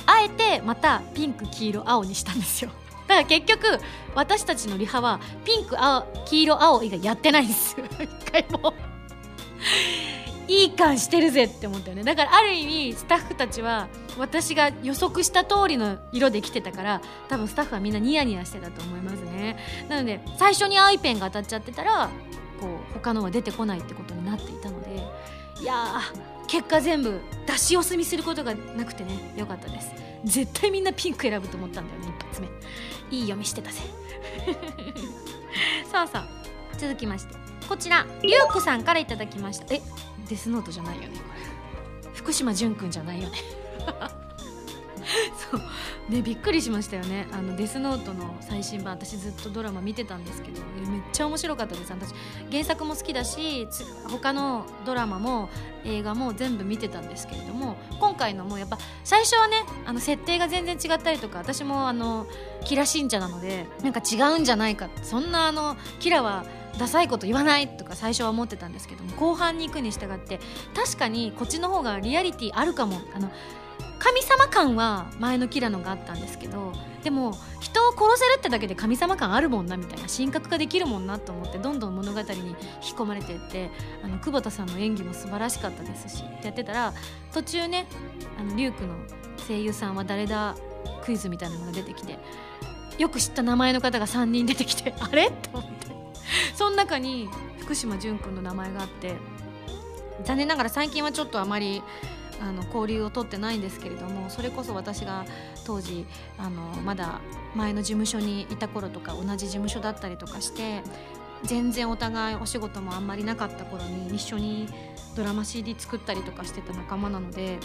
[0.07, 2.71] あえてまたピンク黄色青にしたんですよ。
[3.07, 3.67] だから結局
[4.15, 7.87] 私たちのリハはピンク青黄色青以外やってないんですよ。
[8.01, 8.75] 一回も。
[10.47, 12.05] いい感してるぜって思ったよね。
[12.05, 19.57] だからある意味スタッフたちは私が予測した通りの色で来てたから多分スタッフはみんなニヤニヤしてたと思いますね。
[19.89, 22.11] なので最初にアイペンが当たっちゃってたら
[22.61, 25.03] こう他のは出てこないってことになっていたので
[25.61, 26.01] いや
[26.47, 29.93] 結果全部出し惜しみすることがなくてねよかったです。
[30.25, 32.49] 絶対みんなピンク選ぶと思ったんだよね一発目。
[33.11, 33.81] いい読みしてたぜ。
[35.91, 37.35] さあさあ続きまして。
[37.69, 39.75] こちらりゅうこさんからいただきました。
[39.75, 39.81] え
[40.29, 41.25] デスノートじゃないよねこ
[42.05, 42.11] れ。
[42.15, 43.39] 福島淳くんじゃないよね。
[45.51, 45.61] そう。
[46.09, 47.27] ねびっくりしましたよね。
[47.33, 50.61] あのデスノートの最新版私ずっとドラマ見てたんですけど。
[50.95, 51.93] めっちゃ面白かったです。
[51.93, 52.15] 私
[52.51, 53.67] 原作も好きだし
[54.09, 55.49] 他のドラマも
[55.85, 59.57] 映画も全部見てたんですけれども今回のもやっぱ最初はね
[59.87, 62.27] あの設定が全然違ったりとか私もあの
[62.65, 66.45] キラ信者なのでなんか違うんじゃないかそんなあのキラは
[66.79, 70.41] ダサいこと言わないとか最初は思ってたんですけども後半に行くに従って
[70.75, 73.01] 確かにこっちの方がリアリティあるかも。
[73.15, 73.31] あの
[73.99, 83.71] 神様感は前のキラのがあったんですけどでも人を殺せるってだけで神様感あるもんなみたいな神格化できるもんなと思ってどんどん物語に引き込まれていって
[84.03, 86.93] あの久保田さんの演技も素晴らしかったですしってやってたら
[87.33, 87.87] 途中ね
[88.39, 88.95] あのリュウクの
[89.49, 90.55] 声優さんは誰だ
[91.03, 92.19] クイズみたいなのが出てきて
[92.99, 95.31] よく知った名前の方が3人出てきてあれ？
[95.31, 96.04] と思って。
[96.55, 97.29] その中に
[97.61, 99.15] 福島淳君の名前があって
[100.25, 101.83] 残念ながら最近はちょっとあまり
[102.41, 105.25] あの交流を取ってないんですけれどもそれこそ私が
[105.65, 106.05] 当時
[106.39, 107.21] あのまだ
[107.55, 110.83] 前の事務所にいた頃とか同じ事務所だったりとかして
[111.45, 114.69] 全然お互いお仕事もあんまりなかった頃に一緒に
[115.15, 117.59] ドラマ CD 作ったりとかしてた仲間なので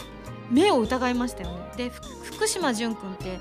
[0.52, 1.72] 目を疑いましたよね。
[1.78, 1.92] で
[2.24, 3.40] 福島淳君って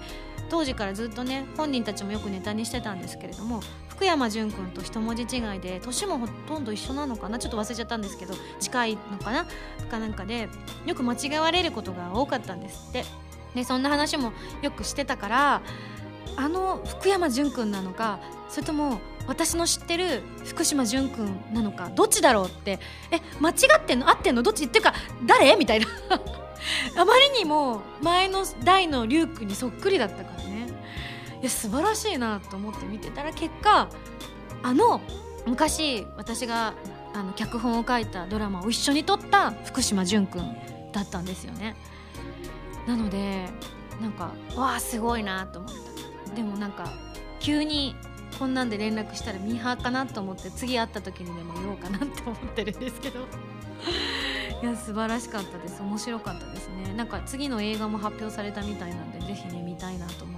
[0.48, 3.60] 当時からずっとね本人たちもよくネタにしてたんですけれども
[3.98, 7.40] 福山潤君と一文字違いで年もほとんど一緒なのかな？
[7.40, 9.44] ちょっと忘れちゃったんですけど近いのかな？
[9.90, 10.48] かなんかで
[10.86, 13.04] よく間違われることが多かったんですって。
[13.56, 14.32] でそんな話も
[14.62, 15.62] よくしてたから
[16.36, 22.78] あの福山潤君なのかそれとも私の知ってる福島潤君なのかどっちだろうって。
[23.10, 24.08] え間違ってんの？
[24.08, 24.44] 合ってんの？
[24.44, 24.66] どっち？
[24.66, 24.94] っていうか
[25.26, 25.56] 誰？
[25.56, 25.86] みたいな。
[26.96, 30.37] あまりにも前の代のリュウクにそっくりだったから。
[31.40, 33.88] いや素晴らしいなと思って見てたら結果
[34.62, 35.00] あの
[35.46, 36.74] 昔私が
[37.14, 40.56] あの脚本を書いたドラマを一緒に撮った福島淳君
[40.92, 41.76] だったんですよね。
[42.86, 43.48] なので
[44.00, 45.72] なんかわあすごいなと思っ
[46.26, 46.34] た。
[46.34, 46.92] でもなんか
[47.40, 47.96] 急に
[48.38, 53.20] こんなんで連絡したらミーハーかなと思って次会った時にでも言おうかなって思ってるんですけど。
[54.60, 55.80] いや素晴らしかったです。
[55.82, 56.92] 面白かったですね。
[56.94, 60.37] なんか次の映画も発表されたみたいなんでぜひね見たいなと思っ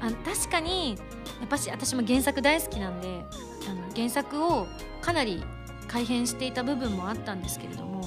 [0.00, 0.96] あ確かに
[1.40, 3.24] やっぱし私も原作大好きなんで
[3.68, 4.66] あの原作を
[5.00, 5.42] かなり
[5.88, 8.02] 改変していた部分もあったんですけれども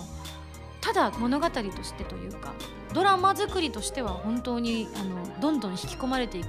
[0.82, 2.54] ただ物語としてというか
[2.94, 6.48] ドラマ作りとしては本当にあのどんどん引き込まれていく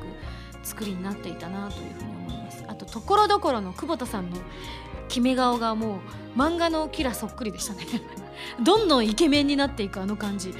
[0.62, 2.64] 作りになっていたなというふうに思います。
[2.66, 4.36] あとところどころの久保田さんの
[5.08, 6.00] 決め顔がも
[6.36, 7.84] う漫画のキラそっくりでしたね。
[8.62, 10.54] どんどんイケメンになっていくあの感じ。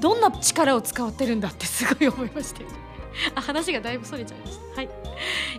[0.00, 2.87] どんな力を使ってるんだってすごい思いましたよね。
[3.34, 4.76] あ話がだいぶそれちゃいました。
[4.76, 4.88] はい。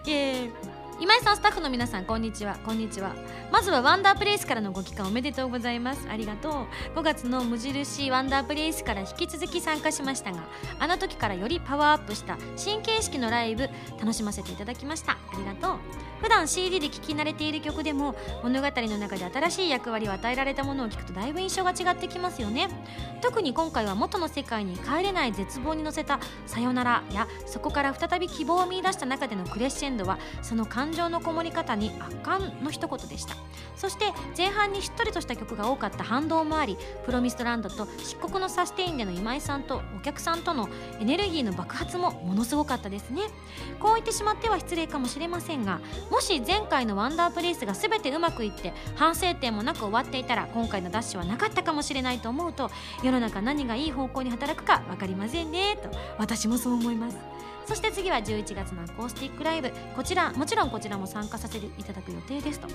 [0.07, 2.57] えー今井さんスタッフの皆さんこんにちは。
[2.65, 3.15] こんにちは。
[3.53, 6.05] まずはワンダープレイスからのご帰還おめでとうございます。
[6.09, 6.99] ありがとう。
[6.99, 10.39] 5月の無印ワンダープレイスから引き続き参加しましたが
[10.77, 15.13] あの時からよりパワーアップした新形式のライブ楽しませていただきました。
[15.13, 16.08] ありがとう。
[16.21, 22.69] 普段 CD で聴き慣れている曲でも物語の中で新しい役割を与えられたものを聞くとだいぶ印象が違ってきますよね。
[23.21, 33.35] 特に今回は元の世界に帰れない絶望に乗せた「さよなら」やそこから再び希望を見いだした中でのクレッシェンドはその感情のこもり方に圧巻の一言でした。
[33.75, 40.67] そして前半にしっとりとした曲が多かった反動もありプロミストランドと漆黒のサステインでの今井さんとお客さんとの
[40.99, 43.21] エネルギーの爆発もものすごかったですね。
[43.79, 52.71] こう言ってしまっては失礼かもしれませんがもし前回のワンダープレイスが全てうまくいって反省点もなく終わっていたら今回のダッシュはなかったかもしれないと思うと
[53.03, 57.17] 世の中何がいい方向に働くか分かりませんねと私もそう思います
[57.69, 59.71] そして次は11月のアコースティックライブ。
[59.95, 62.67] こちらもちろんこちらも参加させていただく予定ですと。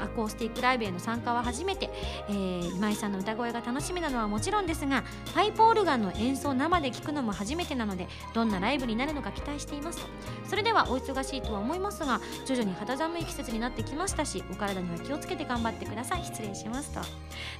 [0.00, 1.90] アコースティックライブへの参加は初めて、
[2.28, 5.02] えー、今井さんの歌声が楽しみなのはもちろんですが
[5.34, 10.06] パイプオルガンの演奏生で聴くのも初めてなのでどんなライブになるのか期待していますと。
[10.46, 16.24] それではお忙しいとは思いますが徐々に肌寒い季節になってきましたしお体には気をつけて頑張ってください。
[16.24, 17.00] 失礼しますと。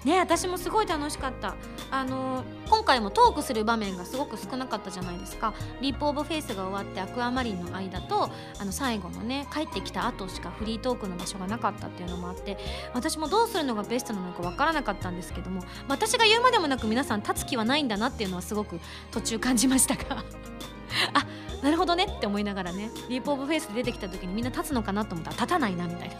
[0.04, 1.56] ね私もすごい楽しかった。
[1.90, 5.54] あのー、今回もトークする場面がすごく少なかったじゃないですか。
[5.80, 12.58] Leap of faith が終わってアクアマリンの間とあの最後のね帰ってきた後しかフリートークの場所がなかったっていうのもあって
[12.94, 20.24] 私もどうするのがベストなのか分からなかったんですけども私が言うまでもなく皆さん立つ気はないんだなっていうのはすごく途中感じましたが。
[21.12, 21.26] あ
[21.62, 26.14] なるほどねって思いながらね Leap of faith で出てきた時にみんな立つのかなと思ったら立たないなみたいな。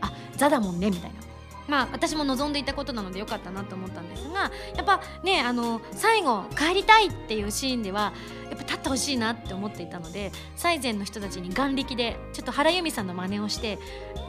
[0.00, 1.33] あザだもんねみたいな。
[1.68, 8.12] まあ私も望んでいたことなのでよかったなと思ったんですがやっぱねあの最後帰りたいっていうシーンでは
[8.50, 13.78] やっぱ立ってほしいなって思っていたので最前の人たちに眼力でちょっと原由美さんの真似をして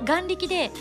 [0.06, 0.72] 眼力で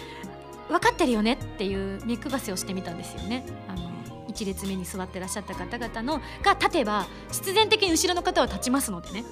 [0.69, 3.45] 分かってるよねっていう目配せをしてみたんですよね。
[3.69, 3.95] あの
[4.29, 9.25] 1列目に座ってらっしゃった方々のが立てば必然的に後ろの方は立ちますのでね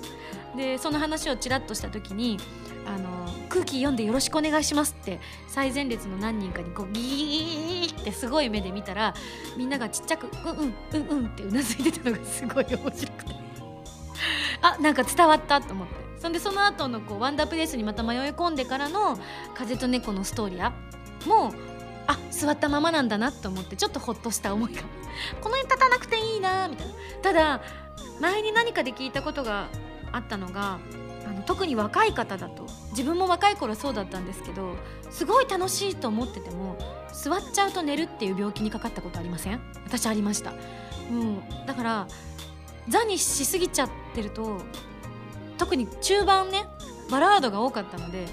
[0.56, 2.38] でその話をちらっとした時に
[2.86, 9.14] あの空気読んでよろしくお願いしますって最前列の何人かにこうギーってすごい目で見たら
[9.56, 13.42] みんながちっちゃく「うんうんうんうん」ってうなずいてたのがすごい面白くて。
[14.62, 16.02] あなんか伝わったと思って。
[16.18, 19.18] そんでその後のこうワンダープレイスにまた迷い込んでからの
[19.54, 20.72] 「風と猫のストーリア」
[21.26, 21.52] も
[22.06, 24.82] あ座ったままなんだなと思ってちょっとほっとした思いが。
[25.40, 26.94] この辺立たなくていいなみたいな。
[27.22, 27.60] ただ
[28.20, 29.66] 前に何かで聞いたことが
[30.12, 30.78] あったのが
[31.26, 34.74] あの特に若い方だと自分も若い頃そうだったんですけど
[35.10, 36.76] すごい楽しいと思ってても
[37.12, 39.60] 座っちゃうと寝るっていう病気にかかったことありません？
[39.86, 40.52] 私ありました、
[41.10, 42.08] うん、だから
[42.88, 44.58] 座にしすぎちゃってると
[45.58, 46.64] 特に中盤ね
[47.10, 48.26] バラードが多かったので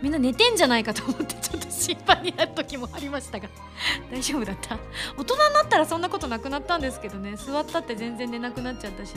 [0.00, 3.48] みんな寝てんじゃないかと思ってちょっと心配になる時もありましたが
[4.10, 4.78] 大丈夫だった？
[5.18, 9.12] 大人になったらそんなことなくなったんですけどね座ったって全然寝なくなっちゃったし。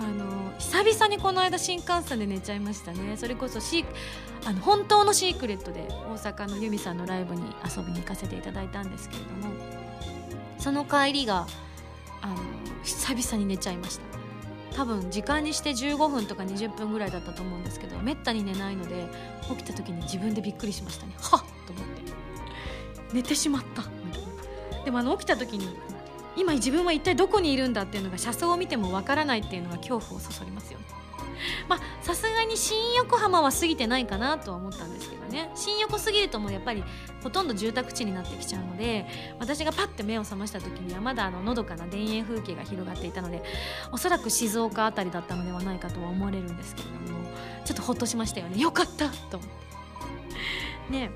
[0.00, 3.16] あの久々にこの間新幹線で寝ちゃいましたね。
[3.16, 3.84] それこそシ
[4.44, 9.54] あの本当のシークレットで大阪の由美さんのライブに遊びに行かせていただいたんですけれども
[10.58, 11.46] その帰りが
[12.22, 12.36] あの
[12.84, 14.08] 久々に寝ちゃいました。
[14.76, 19.08] 多分時間にして15分とか20分ぐらいだったと思うんですけどめったに寝ないので
[19.48, 21.14] 起きた時に自分でびっくりしましたね。
[21.20, 21.40] はっ！
[21.66, 22.02] と思って。
[23.12, 23.82] 寝てしまった。
[24.84, 25.76] でもあの起きた時に
[26.36, 30.84] 今自分は一体どこにいるんだっていうのが車窓を見てもわからないっていうのが恐怖をそそりますよね。
[31.68, 35.50] まあさすがに新横浜は過ぎてないかなとは思ったんですけどね。
[35.54, 36.82] 新横過ぎるともうやっぱり
[37.22, 39.06] ほとんど住宅地になってきちゃうので
[39.38, 43.42] 私がパッて目を覚ました時にはまだあののどかな田園風景が広がっていたので
[43.92, 47.30] おそらく静岡辺りだったのではないかとは思われるんですけれども
[47.64, 48.60] ちょっとほっとしましたよね。
[48.60, 50.92] よかったと思って。
[50.92, 51.10] ね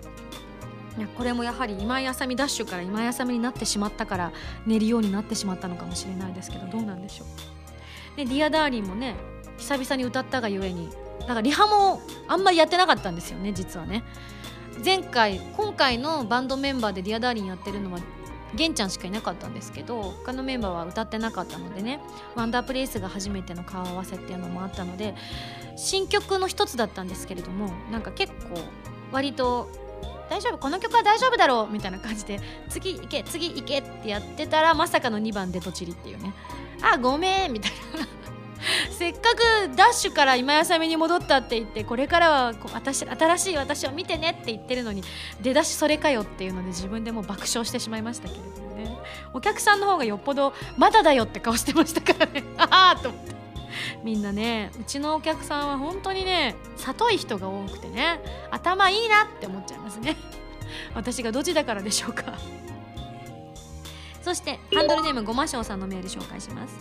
[0.99, 4.33] いやこれもやはり今井あさみダッシュから今井あさみになってしまったから
[4.67, 8.17] 寝るようになってしまったのかもしれないですけどどうなんでしょう。
[8.17, 9.17] で「Dear Darling もね
[9.57, 14.05] 久々に歌ったがゆえにだからリハもあんまりやってなかったんですよね実はね。
[14.85, 18.01] 前回今回のバンドメンバーで「Dear Darling やってるのは
[18.55, 22.01] 玄ちゃんしかいなかったんですけど他のメンバーは歌ってなかったのでね
[22.35, 25.15] ワンダープレイスが初めての顔合わせっていうのもあったので
[25.77, 28.61] 新曲の一つだったんですけれどもなんか結構
[29.11, 29.71] 割と
[30.33, 32.41] 大丈夫この曲は大丈夫だろうみたいな感じで
[32.71, 36.33] 次行け次行けってやってたらまさかの2番でとちりっていうね。
[36.81, 38.09] あごめんみたいな。
[38.97, 45.03] せっかくダッシュから今やさみに戻ったって言ってこれからは私新しい私を見てねって言ってるのに
[45.43, 48.99] 出だしそれかよっていうので自分でも爆笑してしまいましたけれどもね。
[49.35, 52.43] お客さんの方がよっぽどまだだよって顔してましたからね。
[52.57, 53.42] ああと思って。
[54.03, 60.17] みんなねうちのお客さんは本当にね里い人が多くてね頭いいなって思っちゃいますね。
[60.95, 62.35] 私がドジだからでしょうか。
[64.23, 66.75] そしてハンドルネームごましょうさんのメール紹介します。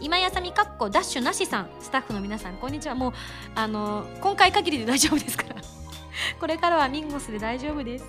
[0.00, 2.94] 今やさみかっこダッシュなしさんスタッフの皆さんこんにちは。
[2.94, 3.12] もう
[3.54, 5.56] あの今回限りで大丈夫ですから。
[6.40, 8.06] これからはミンゴスで大丈夫です。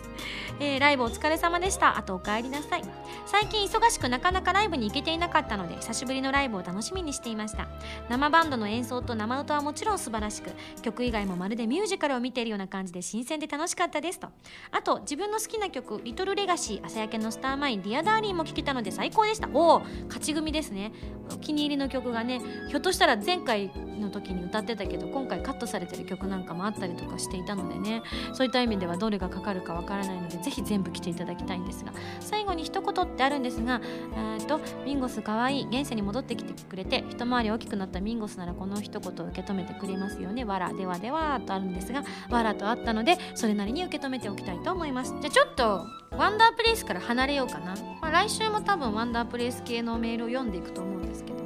[0.60, 1.98] えー、ライブお疲れ様でした。
[1.98, 2.84] あとお帰りなさい。
[3.26, 7.68] 最近忙しくなかなかライブに行けていなかったので久しぶりのライブを楽しみにしていました。
[8.10, 14.30] 生バンドの演奏と生歌はもちろん素晴らしく曲以外もまるでミュージカルを見ているような感じで新鮮で楽しかったですと。
[14.72, 19.50] あと自分の好きな曲「Little legacy 朝焼けのスターマイン Dear Darling も聴けたので最高でした。
[19.54, 20.92] おお勝ち組ですね。
[21.32, 27.99] お気に入りの曲がねひょっとしたら前回の時に歌ってたけど今回カットされてる曲なんかもあったりとかしていたのでね。
[28.34, 33.82] そういった意味ではどれがかかるかわからないのでぜひ全部来ていただきたいんですが最後に一言ってあるんですが
[34.16, 40.44] えとミンゴスかわいい現世に戻ってきてくれて一回り大きくなったミンゴスならこの一言を受け止めてくれますよね。
[40.44, 45.14] わらではではとあるんですがわらとあったのでそれなりに受け止めておきたいと思います。
[45.22, 45.86] じゃあちょっと
[46.18, 51.40] ワンダープレイスから離れようかな、まあ、来週も多分ワンダープレイス系のメールを読んでいくと思うんですけど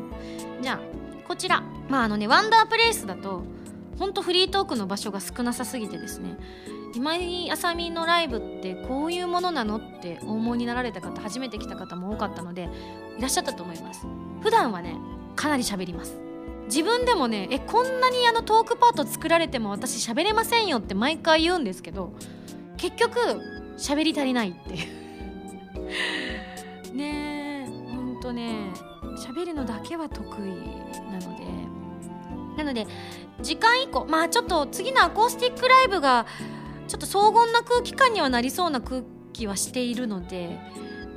[0.62, 0.80] じゃあ
[1.28, 1.62] こちら。
[1.89, 3.44] まああのねワンダープレイスだと
[3.98, 6.38] ほんとフリートークの場所が少なさすぎてですね
[6.96, 12.70] 今井あさみのライブってこういうものなのってお思いになられた方初めて来た方も多かったので
[13.18, 14.06] いらっしゃったと思います。
[14.42, 14.96] 普段はね
[15.36, 16.20] かなり喋ります。
[16.66, 22.14] 自分でもねえこんなにあのトークパート作られても私喋れませんよって毎回言うんですけど
[22.78, 23.18] 結局
[23.78, 24.84] 喋り足りないってい
[26.92, 26.96] う。
[26.96, 28.72] ねえほんとね
[29.18, 30.52] 喋るのだけは得意
[31.12, 31.62] なので。
[32.58, 32.88] なので
[33.42, 36.26] 時間以降まあちょっと次のアコースティックライブが
[36.88, 40.60] ちょっと荘厳な空気感にはなりそうな空気はしているので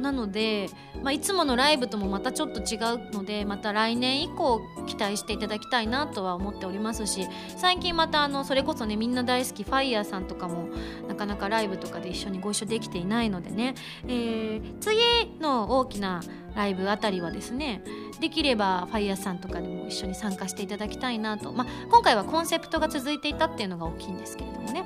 [0.01, 0.68] なので、
[1.03, 10.68] まあ、いつものライブともまたちょっと違うのでまた来年以降期待していただきたいなとは思っておりますし最近またあのそれこそねみんな大好きファイヤーさんとかも
[11.09, 13.75] なかなかライブとかで一緒にご一緒できていないのでね、
[14.07, 14.99] えー、次
[15.40, 16.22] の大きな
[16.57, 17.83] ライブあたりはですね
[18.21, 24.85] できればファイヤーさんとかにも一緒に参加していただきたいなと、まあ、今回はコンセプトが続いていたっていうのが大きいんですけれどもね。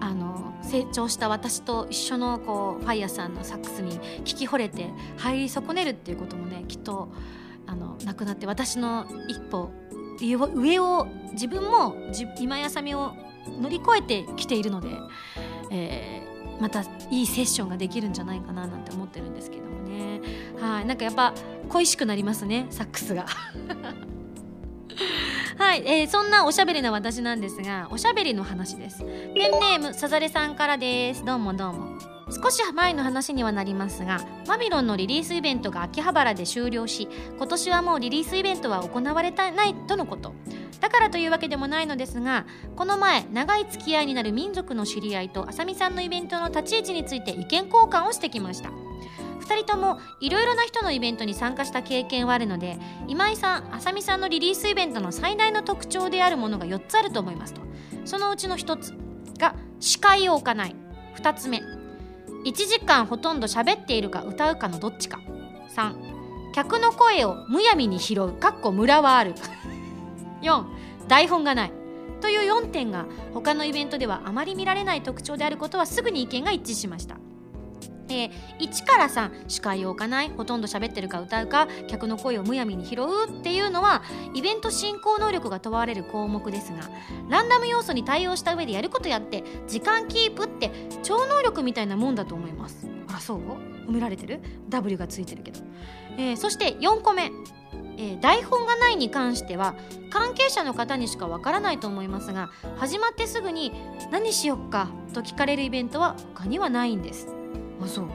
[0.00, 7.08] あの成長した私と一緒のこうファイヤーさんのサックスに聞き惚れて入り損ねるっていうこともねきっと
[7.66, 9.70] あのなくなって私の一歩
[10.20, 11.94] 上を自分も
[12.38, 13.14] 今やさみを
[13.60, 14.88] 乗り越えてきているので、
[15.70, 20.20] えー、またいいセッションができるんじゃないかななんて思ってるんですけどもね。
[20.58, 20.86] はい。
[20.86, 21.34] なんかやっぱ
[21.68, 23.26] 恋しくなりますねサックスが。
[25.58, 28.98] はい、えー、そんなおしゃべりな私なんですがおしゃべりの話です。
[28.98, 31.24] ペンネームさざれさんからです。
[31.24, 32.15] どうもどうも。
[32.28, 40.34] 少し前の話にはなりますがマビロンのリリースイベントが秋葉原で終了し今年はもうリリースイベントは行われたないとのこと。
[40.80, 48.70] だからというわけでもないのですがこの前長い付き合いになる民族の知り合いとあさみさんのイベントの立ち位置について意見交換をしてきました。
[48.70, 57.60] 2人ともいろいろな人のイベントに参加した経験はあるので今井さんあさみさんのリリースイベントの最大の特徴であるものが4つあると思いますと。
[58.04, 58.94] そのうちの1つ
[59.38, 60.74] が司会を置かない。
[61.16, 61.62] 2つ目
[62.46, 65.20] 1時間ほとんど喋っているか歌うかのどっちか。
[65.74, 69.34] 3客の声をむやみに拾う かっこ村はある
[70.42, 70.64] 4
[71.08, 71.72] 台本がない。
[72.20, 77.16] という4点が他のイベントではあまり見られない特徴であることはすぐに意見が一致しました。
[78.08, 78.30] えー、
[78.60, 84.02] 1から3司会を置かないほとんど喋ってるか歌うか客の声をむやみに拾うっていうのは
[84.34, 86.78] イベント進行能力が問われる項目ですが
[87.28, 90.70] ランダム要素に対応した上でやることやって時間キープって
[91.02, 92.86] 超能力みたいなもんだと思います。
[93.08, 93.38] あそう？
[93.88, 95.60] 埋められてる？W がついてるけど、
[96.18, 97.30] えー、そして4個目。
[97.98, 99.74] えー、台本がないに関しては
[100.10, 103.72] 関係者の方にしかわからないと思いますが始まってすぐに
[104.12, 107.35] 「何しよっか?」と聞かれるイベントは他にはないんです。
[107.82, 108.06] あそう。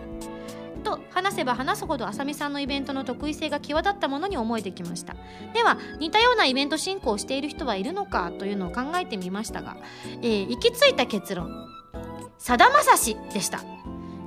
[0.84, 5.16] と話せば話すほどあさみさんのイベントの得意性が際立ったものに思えてきました。
[5.54, 9.78] では似たようなイベント進行をしている人はいるのかというのを考えてみましたが、
[10.22, 11.68] えー、行き着いた結論。
[12.38, 13.60] さだまさしでした。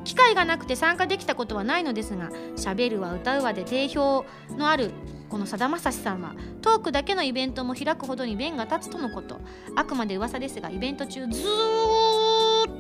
[0.05, 4.93] 機会がなくて参加できたことはないのですが「しゃべるわ歌うわ」で定評のある
[5.30, 9.41] このさだまさしさんはトークだけのイベントも開くほどに弁が立つとのこと。
[9.74, 12.34] あくまで噂ですがイベント中ずーっ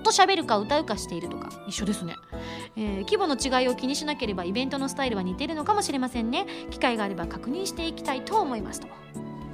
[0.04, 1.50] としゃべるか歌うかしているとか。
[1.66, 2.14] 一緒ですね、
[2.76, 6.46] えー、規模の違いを気にしなければイベントのスタイルは似てるのかもしれませんね。
[6.70, 8.88] 機会があれば確認していきたいと思いますと。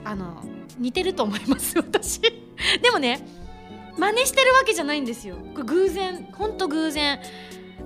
[0.05, 0.43] あの
[0.79, 2.21] 似てると思います 私。
[2.21, 3.27] でもね
[3.97, 5.37] 真似してるわけじゃないんですよ。
[5.55, 7.21] これ偶然ほんと偶然。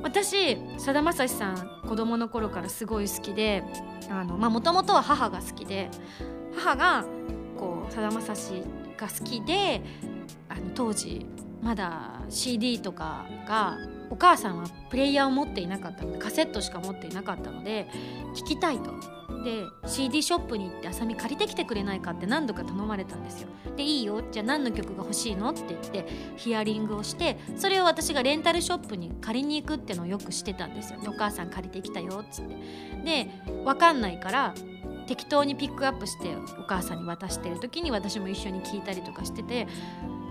[0.03, 3.65] 私さだまさしさん子供の頃からすごい好きで
[4.11, 5.89] もともとは母が好きで
[6.55, 7.07] 母が
[7.59, 8.63] こうさだまさし
[8.99, 9.83] が好きで
[10.49, 11.27] あの当時
[11.65, 13.79] まだ CD とかが
[14.11, 17.89] お母さんはプレイヤーを持っていなかったのでカセットしか持っていなかったので
[18.35, 18.93] 聴きたいと。
[19.43, 23.49] で CD ショップに行ってあさみ借りてきてくれないかって何度か頼まれたんですよ。
[23.77, 24.23] でいいよ。
[24.31, 25.51] じゃあ何の曲が欲しいの？
[25.51, 26.07] って言って
[26.37, 31.01] ヒアリングをしてそれを私がレンタルショップに借りに行くってのをよくしてたんですよ。
[31.01, 32.57] でお母さん借りてきたよっつって。
[33.05, 33.31] で
[33.65, 34.55] 分かんないから
[35.07, 39.67] 適当にピックアップしてお母さんに渡してる時に私も一緒に聴いたりとかしてて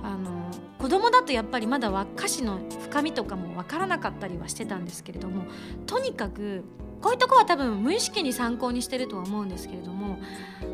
[0.03, 5.45] あの子供だとやっぱりまだ歌詞の深みとかも分からなかったりはしてたんですけれども
[5.87, 6.63] とにかく
[7.01, 10.19] こういうとこは多分無意識に参考にしてるとは思うんですけれども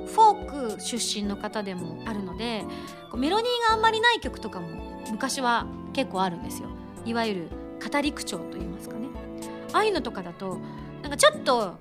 [0.07, 2.63] フォーク出身の方でもあるので
[3.15, 6.69] メロディーがあんまりない曲とかも昔は結構あるんですよ。
[7.05, 7.49] いわゆる
[7.91, 9.07] 語り口調といいますかね。
[9.73, 10.59] ああいうのとかだと
[11.01, 11.75] なんかちょっと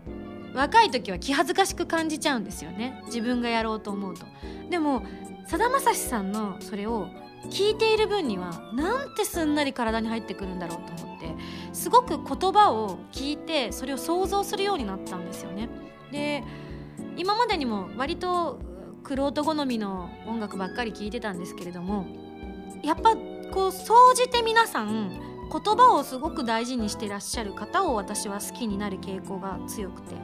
[0.55, 3.03] 若い時は気恥ずかしく感じちゃうんですよね。
[3.07, 4.27] 自分がやろうと思うと。
[4.71, 5.03] でも
[5.47, 7.09] さだまさしさんのそれを
[7.47, 11.35] 聞いている分にはなんてすんなり体に入ってくるんだろうと思って
[11.73, 15.69] すごく言葉を聞いてそれを想像するようになったんですよね。
[16.11, 16.45] で
[17.17, 18.59] 今までにも割と
[19.09, 22.07] 玄人好みの音楽ばっかり聴いてたんですけれども
[22.83, 23.17] やっぱ
[23.53, 25.21] こう総じて皆さん
[25.51, 30.15] 言葉をすごく大事にしてらっしゃる方を私は好きになる傾向が強くて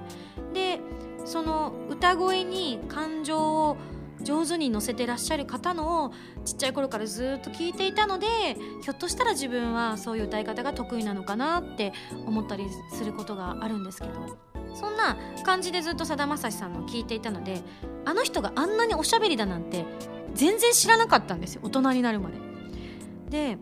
[0.52, 0.80] で
[1.24, 3.76] その歌声に感情を
[4.22, 6.12] 上手に乗せてらっしゃる方のを
[6.44, 8.26] ちっちゃい頃からずっと聞いていたので
[8.82, 11.92] ひょっとしたら自分はそういう歌い方が得意なのかなって
[12.26, 14.38] 思ったりすることがあるんですけど
[14.74, 17.62] そんな感じでずっとさだまさしさんの聞いていたので
[18.04, 19.84] あの人があんなにおしゃべりだなんて
[20.34, 22.44] 全然知らなかったんですよ大人になるまで。
[23.30, 23.58] で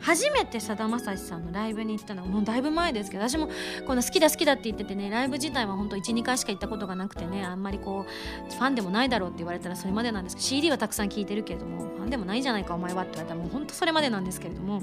[0.00, 3.48] 初めてさだまさしさんのライブに行ったのはもうだいぶ前ですけど私も
[3.86, 14.82] この好きだ好きだって言っててねライブ自体は本当12回しか行ったことがなくてねあんまりこうファンでもないだろうって言われたらそれまでなんですけど CD はたくさん聴いてるけれどもファンでもないじゃないかお前はって言われたらもう本当それまでなんですけれども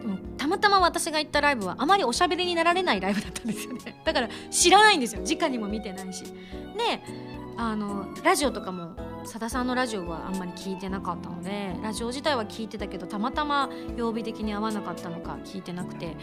[0.00, 4.00] でもたまたま私が行ったライブはあまりおしゃべりになられないライブだったんですよね。
[4.04, 5.22] だから知らないんですよ。
[5.22, 6.24] 直にも見てないし。
[6.24, 7.02] で
[7.56, 8.94] あのラジオとかも
[9.24, 16.16] さださんのラジオはあんまり聞いてなかったのでラジオ自体は聞いてたけどたまたま曜日的に合わなかったのか聞いてなくて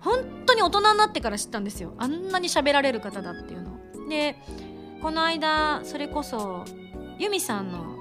[0.00, 1.92] 本当に大人になってから知ったんですよ。
[1.98, 4.08] あんなに喋られる方だっていうの。
[4.08, 4.36] で
[5.02, 6.64] この間それこそ
[7.18, 7.96] ユミさんの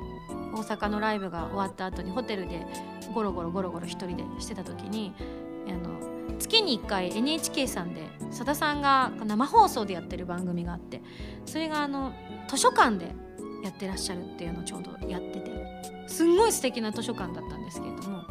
[0.53, 2.65] 大阪のライブが終わった後にホテルで
[3.13, 5.13] ゴロゴロゴロゴロ一人でしてた時に
[5.67, 11.01] あの月に1回 NHK さんでさださんが生放送でやってる番組があって
[11.45, 12.13] それがあの
[12.47, 13.13] 図書館で
[13.65, 15.55] やってらっしゃるっていうのをちょうどやってて。
[16.07, 18.23] すんごい素敵な図書館だったんですけれども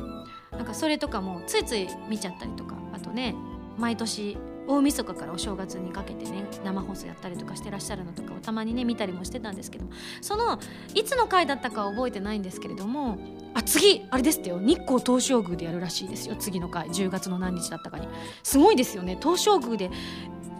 [0.52, 2.76] なんかそれとかもついつい見ちゃったりとか。
[2.92, 3.34] あとね
[3.76, 9.90] 毎年大晦日からお正月にかけてね生放送やったりとかしてらっしゃるのとかをたまにね見たりもしてたんですけども
[10.22, 10.58] その
[10.94, 13.18] いつの回だったかは覚えてないんですけれども
[13.54, 14.58] あ次あれですってよ。
[14.60, 16.36] 日光東照宮でやるらしいですよ。
[16.36, 16.88] 次の回。
[16.88, 18.08] 10月の何日だったかに。
[18.42, 19.18] すごいですよね。
[19.20, 19.90] 東照宮で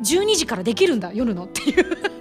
[0.03, 2.14] 12時からできるんだ夜のっていう。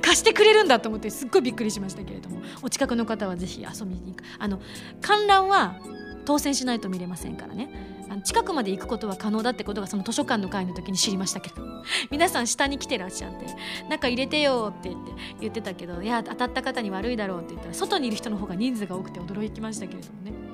[0.00, 4.24] 貸してくれるんだと思ってすっごいびっくりしましたけれどもお近くの方はぜひ遊びに行く。
[4.38, 4.60] あの
[5.00, 5.76] 観覧は
[6.24, 7.92] 当選しないと見れませんからね。
[8.08, 11.62] あの近くまで行くことは可能だってことがその図書館の会の時に知りましたけど。
[12.10, 13.46] 皆さん下に来てらっしゃって
[13.88, 20.51] 「中入れてよ」って言って言ってたけどいや当たった方に悪いだろうって言ったら外にいる人の方が人数が多くて驚きましたけれどもね。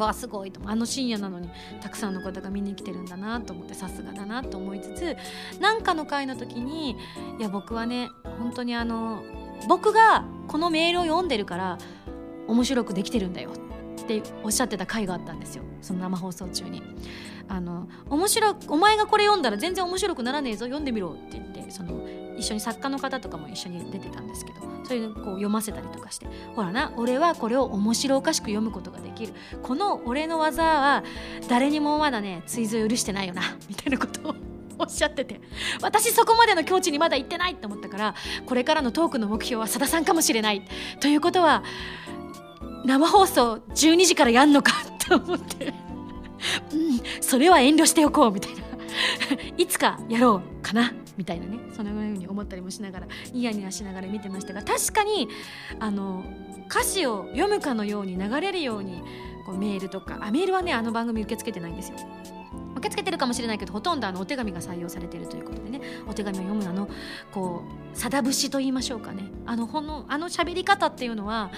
[0.00, 5.16] わあすごいとあの深夜なのにたくさんの方が見に来てるんだなと思ってさすがだなと思いつつ
[5.60, 6.96] 何かの会の時に
[7.38, 9.22] いや僕はね本当にあの
[9.68, 11.78] 僕がこのメールを読んでるから
[12.48, 16.82] 面白くできてるんだよっておっしゃってた回があったんですよその生放送中に。
[17.48, 22.06] あの面白お前がこれ読んだら全然面白くならねえぞ読んでみろって言ってその
[22.40, 26.26] 一緒に作家の方とかも一緒に出てたんですけどそういうこう読ませたりとかして
[26.56, 29.32] ほらな俺はこれを面白おかしく読むことができる。
[29.62, 31.04] この俺の技は
[31.48, 34.34] 誰にもまだね追随を許してないよなみたいなことを
[34.78, 35.40] おっしゃってて。
[35.82, 38.14] 私そこまでの境地にまだ行ってないって思ったから
[38.46, 40.62] これからのトークの目標はさださんかもしれない。
[40.98, 41.62] ということは
[42.84, 44.72] 生放送12時からやんのか
[45.06, 45.66] と思って。
[46.72, 48.69] うんそれは遠慮しておこうみたいな。
[49.56, 55.28] いつかやろうかなみたいなねそのように思ったりもしながらニヤニヤしながら見てましたが確かに
[55.78, 56.24] あの
[56.68, 59.02] 歌詞を読むかのように流れるように
[59.44, 61.98] こうメールとかあメールはねあの番組受け付けてないんですよ。
[62.80, 66.88] 受け付けてるかもしれないけどほとんどあのお手紙が採用されているということでねお手紙を読むあの
[67.30, 67.62] こ
[67.94, 69.24] うさだ節と言いましょうかね。
[69.46, 71.50] あのほんのあの喋り方っていうのは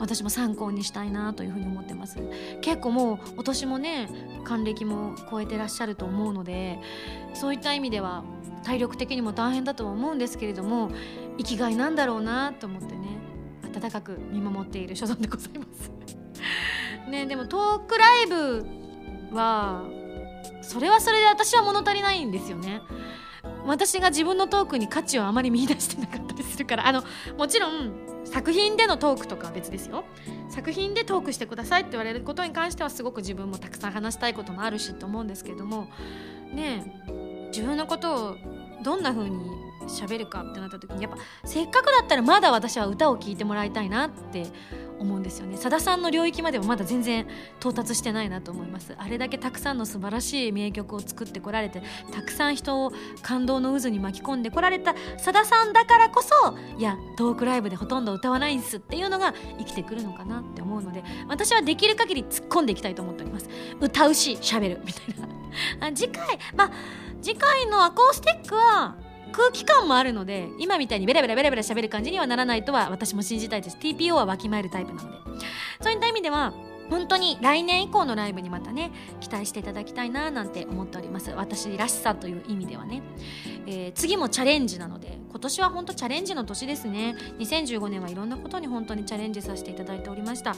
[0.00, 2.18] 私も参考にしたいなというふうに思ってます。
[2.60, 4.08] 結構もうお年もね
[4.44, 6.78] 還暦も超えてらっしゃると思うので
[7.34, 8.24] そういった意味では
[8.64, 10.90] 体力的にも大変だとは思うんですけれども
[11.38, 13.18] 生きがいなんだろうなと思ってね
[13.74, 15.90] 温かく見守っている所存でございます。
[17.10, 18.66] ねでもトークライブ
[19.34, 19.82] は
[20.60, 22.82] それはそれで私は物足りないんですよね。
[23.66, 26.86] 私が自分のトークに価値をあまり見出してなかったりするから。
[26.86, 27.02] あの
[27.36, 27.92] もちろん
[28.24, 30.04] 作品でのトークとかは別ですよ。
[30.48, 35.88] 作品でトークしてくださいって言われることに関してはすごく自分もたくさん話したいこともあるしと思うんですけども。
[36.52, 38.36] ねえ自分のことを
[38.82, 39.38] どんな風に
[39.86, 44.46] 喋るかってなった時にやっぱせっかくだったらまだ私は歌を聴いてもらいたいなって
[44.98, 45.56] 思うんですよね。
[45.56, 47.26] さださんの領域まではまだ全然
[47.58, 48.94] 到達してないなと思います。
[48.96, 63.48] あれだけたくさんの素晴らしい名曲を作ってこられてたくさん人を感動の渦に巻き込んでこられたさださんだからこそいやトークライブでほとんど歌わないんすっていうのが生きてくるのかなって思うので私はできる限り突っ込んでいきたいと思っております。
[63.80, 65.20] 歌うし喋るみたい
[65.80, 65.92] な。
[65.94, 66.70] 次回まあ
[67.20, 68.96] 次回のアコースティックは
[69.32, 73.76] 空気感もあるので今みたいにベラベラベラベラ喋る感じにはならないとは私も信じたいです。
[73.78, 75.46] TPO はわきまえるタイプなので。
[75.80, 76.52] そういった意味では
[76.90, 81.30] 本当に来年以降のライブにまたね期待していただきたいななんて思っております。
[81.30, 83.02] 私らしさという意味ではね、
[83.66, 87.16] えー、次もチャレンジなので今年は本当チャレンジの年ですね。
[87.38, 90.54] 2015年はいろんなことに本当にチャレンジさせていただいておりました、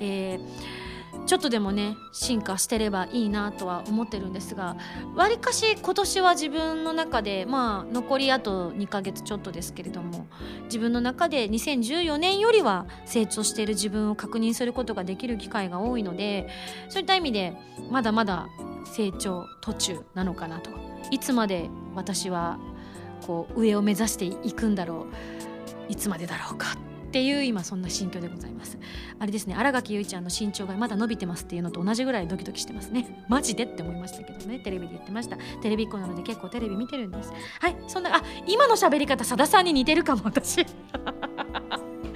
[0.00, 0.87] えー
[1.26, 4.76] ちょっとでもね進化してればいいなとは思ってるんですが
[5.14, 10.26] わりかし今年は自分の中でまあ残りあと2ヶ月ちょっとですけれども
[10.64, 16.48] 自分の中で2014年よりは成長している自分を確認することができる機会が多いので
[16.88, 17.56] そういった意味で
[17.90, 18.48] まだまだ
[18.86, 20.70] 成長途中なのかなと。
[21.10, 22.58] いつまで私は
[23.26, 25.06] こう上を目指していくんだろ
[25.88, 25.92] う。
[25.92, 26.87] いつまでだろうか。
[27.08, 28.78] っていう今そんな心境でございます。
[29.18, 33.24] あれですね新垣結衣ちゃんの身長がまだ伸びてますっていうのと同じぐらいドキドキしてますね。
[33.28, 34.58] マジでって思いましたけどね。
[34.60, 35.38] テレビで言ってました。
[35.62, 37.32] テレビっ子なので結構テレビ見てるんです。
[37.60, 40.66] はいそんなあ今の喋り方さださんに似てるかも私。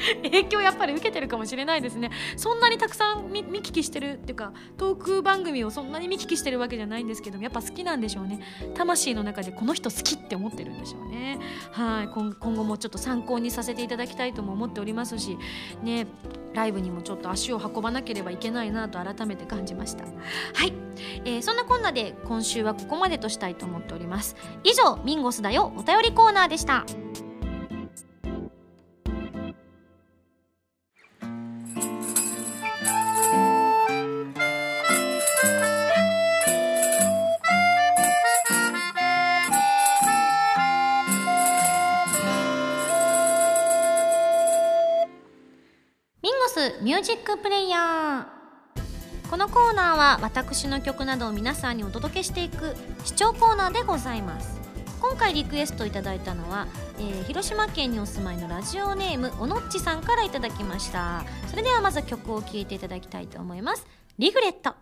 [0.23, 2.11] 影響やっぱり受けてるかもしれないですね。
[2.37, 8.41] そんなにたくさん見聞きしてるっていうかトーク番組をそんなに見聞きしてるわけじゃないんですけどやっぱ好きなんでしょうね。
[8.75, 11.39] 魂の中でこの人好きって思ってるんでしょうね。
[11.73, 12.09] はい。
[12.09, 15.39] 今後もちょっと参考にさせていただきたいとも思っておりますし
[15.83, 16.07] ね
[16.55, 20.05] ライブにもちょっと足を運ばなければいけないなと改めて感じました。
[20.05, 20.11] は
[20.67, 20.73] い、
[21.25, 24.37] えー、そんなこんなで今週はここまでとしたいと思っております。
[24.65, 26.85] 以上ミンゴスだよお便りコーナーでした。
[46.81, 49.31] ミュージックプレイヤー。
[49.31, 54.61] このコーナーは私の曲などを皆さんにお届けしていく視聴コーナーでございます。
[55.01, 61.25] 今回リクエストいただいたのは、えー、広島県にお住まいのラジオネームおのっちさんからいただきました。
[61.49, 63.87] それではまず曲を聴いていただきたいと思います。
[64.19, 64.75] リグレット。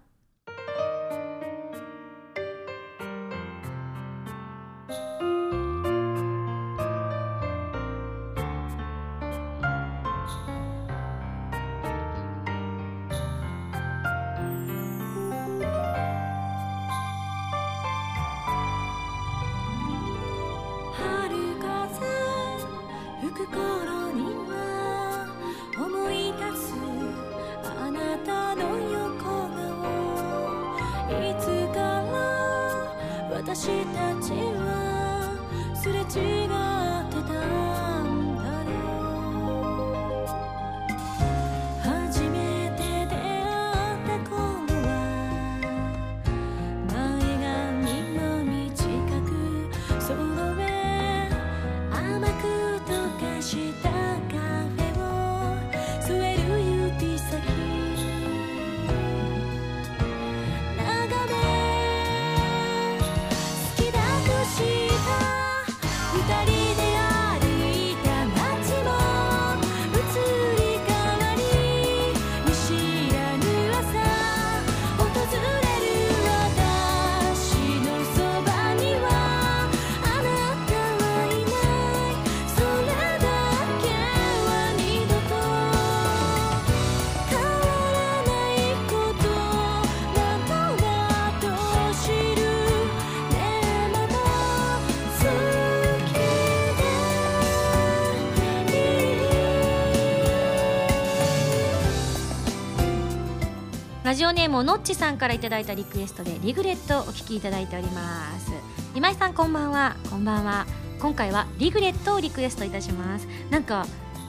[104.10, 108.50] ラジオネームをのっちさんからいただいたリクエストでリグレットをお聴きいただいております。
[108.92, 109.94] 今井さんこんばんは。
[110.10, 110.66] こんばんは。
[110.98, 113.28] 今回はリグレットをリクエストいたします。
[113.50, 113.86] なんか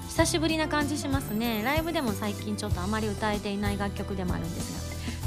[0.07, 1.63] 久しぶりな感じしますね。
[1.63, 4.80] ライブでも最近ちょっとあまり歌えていない楽曲でもあるんですが。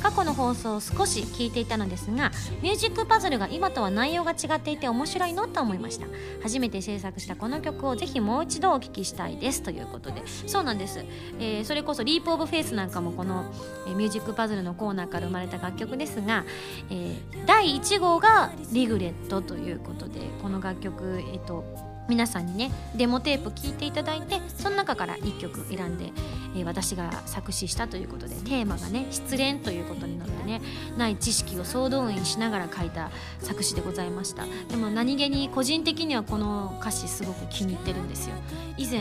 [0.05, 2.31] 過去の放送を少し聞いていたのですが
[2.61, 6.07] ミュージックパズルが今とは内容が違っていて面白いのと思いました。
[6.43, 9.63] 初めて制作したこの曲をぜひもう一度お聴きしたいです。
[9.63, 10.23] ということで。
[10.47, 11.03] そうなんです、
[11.41, 13.47] えー、それこそ Leap of faith なんかもこの、
[13.87, 16.45] えー、ミュージックパズルのコーナーから生まれた楽曲ですが、
[16.91, 26.13] えー、第1号が Regret ということでこの楽曲えっ、と皆さんにねデモテープ聞いていただいてその中から1曲選んで、
[26.55, 30.61] えー、私が作詞したということでテーマがね失恋ということになってね
[30.99, 34.45] ない知識を総動員しながら書いた作詞でございました。
[34.69, 38.35] でも何気に個人的にはこの歌詞すごく気に入ってるんですよ。
[38.77, 39.01] 以前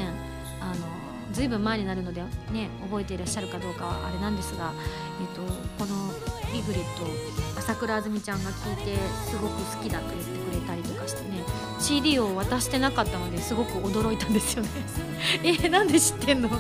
[0.62, 4.72] あのずいぶん前になるのでね覚えていらっしゃるかどうかはあれなんですが、
[5.20, 5.42] えっと、
[5.78, 6.14] この
[6.54, 11.46] リグレット朝倉あずみちゃんが聴いてすごく好きだと言ってくれたりとかしてね。
[11.80, 14.70] CD を渡してなかったのですごく驚いたんですよね。
[15.44, 16.58] えー、なんで知ってんのって。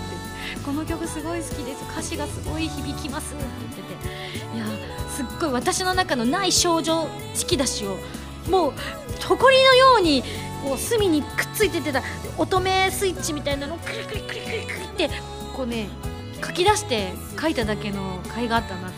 [0.65, 1.83] この曲すごい好きです。
[1.91, 3.43] 歌詞がすごい響きますって
[3.75, 4.55] 言ってて。
[4.55, 4.65] いや
[5.13, 7.97] すっごい私の中のない少女チキ出しを
[8.49, 8.73] もう
[9.25, 10.23] 誇りのように
[10.63, 12.01] こう隅にくっついててた。
[12.37, 15.09] 乙女スイッチみたいなのをクリクリクリクリクリって
[15.53, 15.89] こうね
[16.41, 18.93] 書き出して書いただけの甲斐があったなと。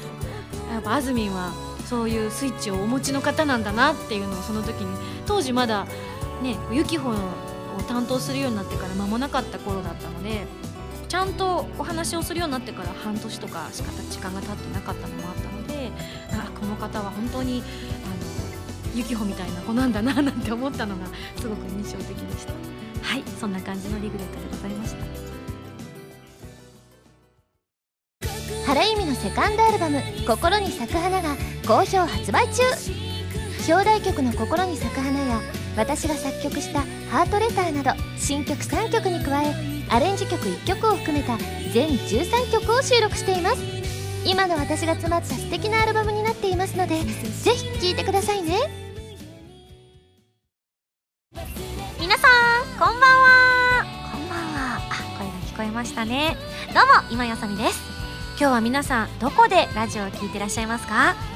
[0.71, 5.85] やっぱあずみんはそういうスイッチをお持ちの方なんだなっていうのをその時に当時まだ
[6.41, 7.13] ねユキホを
[7.87, 10.45] 担当するようになってから間もなかった頃だったので
[11.07, 15.91] ちゃんとお話をするようになってから半年とかしか時間が経ってなかったのもあったので
[16.33, 17.63] あこの方は本当に
[18.03, 18.07] あ
[18.93, 21.05] のユキホみたいな子なんだななんて思ったのが
[21.37, 22.53] すごく印象的でした。
[23.01, 25.05] はいそんな感じのリグレットでございました。
[28.65, 32.61] 原由美のセカンドアルバム「心に咲く花」が好評発売中。
[33.67, 35.41] 表題曲の「心に咲く花」や
[35.75, 39.55] 私が作曲した「ハートレター」など新曲3曲に加え
[39.89, 41.37] アレンジ曲1曲を含めた
[41.73, 43.57] 全13曲を収録しています。
[44.23, 48.57] 今の私が詰まった素敵なアルバムになっていますのでぜひ聴いてくださいね。
[51.99, 53.85] 皆さんこんばんは。
[54.11, 54.77] こんばんは。
[54.77, 56.37] あ声が聞こえましたね。
[56.73, 57.81] どうも今やさみです。
[58.39, 61.15] 今日は皆さんどこでラジオを聴いてらっしゃいますか？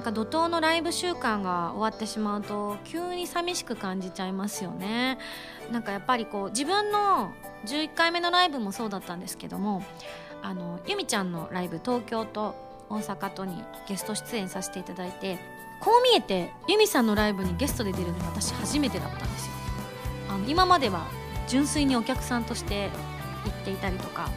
[0.00, 5.18] なんか怒涛のライブ週間が終わってしまうと急に寂しく感じちゃいますよね。
[5.70, 7.32] なんかやっぱりこう自分の
[7.66, 9.84] 11回目のライブもそうだったんですけども
[10.40, 12.54] あのゆみちゃんのライブ東京と
[12.88, 15.38] 大阪とにゲスト出演させていただいて
[15.80, 19.52] こう見えてゆみさんのライブにゲストで出るの私初めてだったんですよ。
[20.30, 21.08] あの今までは
[21.46, 22.88] 純粋にお客さんとして
[23.44, 24.30] 行っていたりとか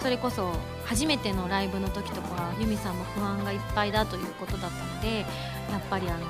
[0.00, 0.52] それこそ
[0.84, 6.26] 初めてのライブの時とかユミさんも不安がいっぱいだということだったのでやっぱりあのこ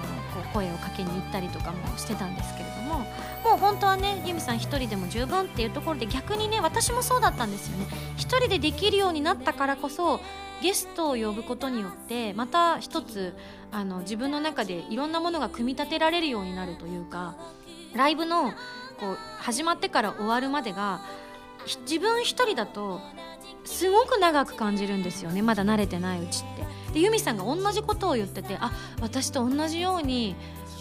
[0.51, 7.87] う声をかけに行ったりとかもしてたんですけれどももう本当はねユミさん1人でも十分っていうところで逆にね私もそうだったんですよね。
[8.17, 10.21] 1人でできるようになったからこそ
[10.63, 13.37] ゲストを呼ぶことによってまた一つ
[13.71, 17.37] あの自分の中でいろんなものが組み立てられるようになるというか
[17.95, 18.53] ライブの
[18.99, 21.03] こう始まってから終わるまでが
[21.83, 23.01] 自分一人だと
[23.67, 25.43] すごく長く感じるんですよね。
[25.43, 26.67] まだ慣れてないうちって。
[26.93, 30.35] で由美さんが同じことを言っててあ私と同じように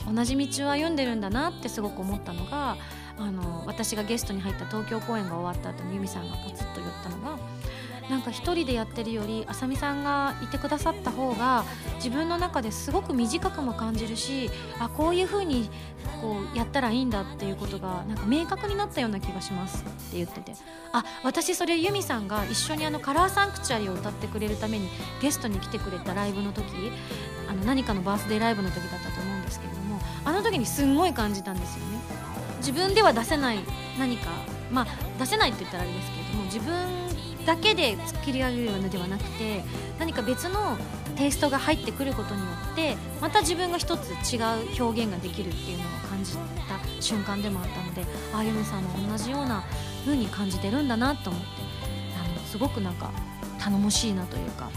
[0.09, 2.77] 同じ道を歩んでるんだなってすごく思ったのが
[3.17, 7.37] あの私がゲストに入った東京公演が終わった後に由美さんがポツッと言ったのが
[8.09, 15.69] なんか一人でやってるよりあさみさんがいてくださった方が自分の中ですごく短くも感じるしあこういう風に
[16.21, 20.53] こうやったらいいんだっていうことがなんか明確になったような気がしますって言ってて。
[20.93, 24.87] あ私それユミさんが一緒にあのカラーサンクチュアリを歌ってくれるために
[25.21, 26.63] ゲストに来てくれたライブの時
[27.49, 31.99] あの何かのバースデーライブの時だったと思うんですけれどもあの時にすんごい感じたんですよね。
[32.59, 33.59] 自分では出せない
[33.99, 34.31] 何か
[34.71, 34.87] まあ
[35.19, 39.63] 出せないって言ったらあれですけれども自分だけで切り上げるのではなくて
[39.99, 40.77] 何か別の
[41.15, 49.63] テイストが入ってくることによってまた自分が一つ違う表現ができるっていうのを感じた瞬間でもあったのであゆみさんも同じような
[50.03, 51.47] 風に感じてるんだなと思って
[52.19, 53.11] あのすごくなんか
[53.59, 54.69] 頼もしいなというか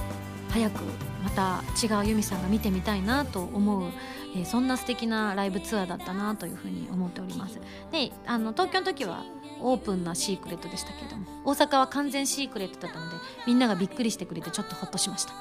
[0.51, 0.83] 早く
[1.23, 3.91] また違う由美さんが見てみたいなと思う、
[4.35, 7.61] えー、そんな素敵なライブツアーだったなというふうに思っております。
[7.93, 9.25] であの東京の時は
[9.61, 15.33] オープンなシークレットでしたけれども大阪は完全シークレットだったのでみんながびっくりしてくれてちょっとほっとしました。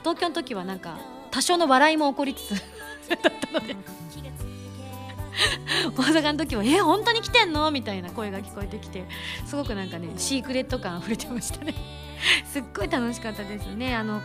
[0.00, 0.98] 東京の時はなんか
[1.30, 2.50] 多少の笑いも起こりつつ
[3.10, 3.76] だったので。
[5.96, 9.04] 大阪の時は「え本当に来てんの?」みたいな声が聞こえてきて
[9.44, 11.74] すごくなんかねシークレット感あふれてましたね。
[12.50, 13.94] すっごい楽しかったですね。
[13.94, 14.22] あの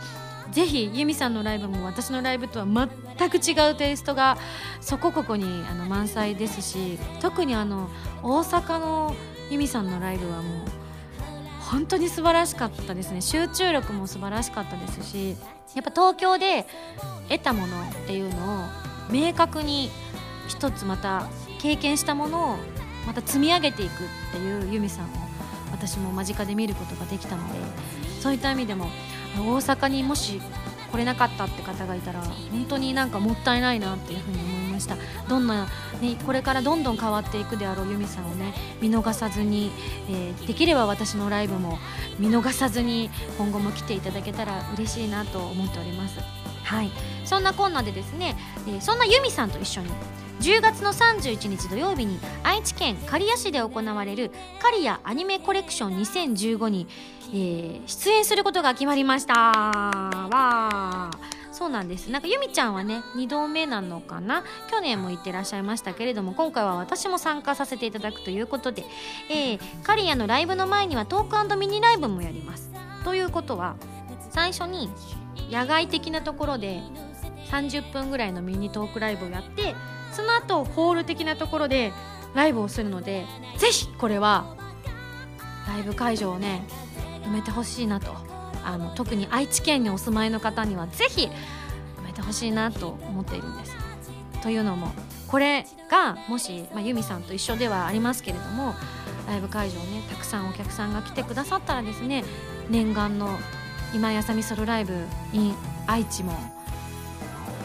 [0.50, 4.36] ぜひユミさんのライブも私のライブとは全く違うテイストが
[4.80, 7.88] そこここにあの満載ですし特にあの
[8.22, 9.14] 大阪の
[9.52, 10.68] ユミさんのライブはもう
[11.60, 13.20] 本当に素晴らしかったですね。
[13.20, 15.36] 集中力も素晴らしかったですし
[15.74, 16.66] やっぱ東京で
[17.28, 18.66] 得たものっていうのを
[19.10, 19.90] 明確に
[20.48, 21.28] 一つまた
[21.60, 22.56] 経験したものを
[23.06, 23.96] また積み上げていくっ
[24.32, 25.08] ていうユミさんを
[25.70, 27.58] 私も間近で見ることができたので
[28.20, 28.86] そういった意味でも
[29.36, 30.40] 大阪にもし
[30.90, 34.96] 来れなかったって方がいたら本当になんかもったいないなっていうふうに思ました。
[35.28, 35.66] どんな、
[36.00, 39.70] ね、これからどんどん変わっていくであろうユミさんをね見逃さずに、
[40.08, 41.78] えー、できれば私のライブも
[42.18, 46.18] 見逃さずに今後も来ていただけたら嬉しいなと思っております。
[46.64, 46.90] はい。
[47.24, 49.90] そんなこんなでですね、えー、そんなユミさんと一緒に
[50.40, 56.88] 10月の31日土曜日に愛知県刈谷市で行われる刈谷アニメコレクション2015に、
[57.28, 59.34] えー、出演することが決まりました。
[59.34, 61.10] わ
[61.62, 62.10] そうなんです。
[62.10, 64.42] なんかゆみちゃんはね2度目なのかな？
[64.68, 68.84] 去年も行ってらっしゃいましたけれども今回は私も参加させていただくということで、
[69.30, 72.72] えー、刈谷のライブの前にはトークミニライブもやります。
[73.04, 73.76] ということは
[74.30, 74.90] 最初に
[75.52, 76.82] 野外的なところで
[77.52, 79.76] 30分ぐらいのミニトークライブをやって
[80.10, 81.92] その後ホール的なところで
[82.34, 83.24] ライブをするので
[83.58, 84.56] ぜひこれは
[85.68, 86.66] ライブ会場をね
[87.22, 88.31] 埋めてほしいなと。
[88.64, 91.28] あの特に愛知県にお住まいの方にはぜひ
[91.98, 93.76] 埋めてほしいなと思っているんです。
[94.42, 94.92] というのも
[95.28, 98.74] これがもし、まあ、ユミさんと一緒ではありますけれども
[99.26, 102.24] ライブ会場ねたくさんお客さんが来てくださったらですね
[102.68, 103.38] 念願の
[103.94, 104.94] 今井あさみソロライブ
[105.32, 105.54] in
[105.86, 106.32] 愛知も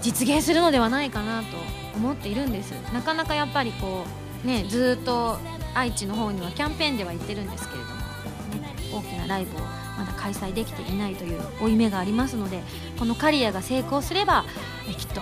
[0.01, 1.57] 実現するのではないかなと
[1.95, 4.05] 思っているんですなかなかやっぱりこ
[4.43, 5.39] うねずっと
[5.73, 12.61] 愛知の方にはキャンペーンでは行ってるんですけれども、ね、大きなライブをまだ開催できていないという負い目がありますので
[12.99, 14.45] この刈谷が成功すれば
[14.89, 15.21] えきっと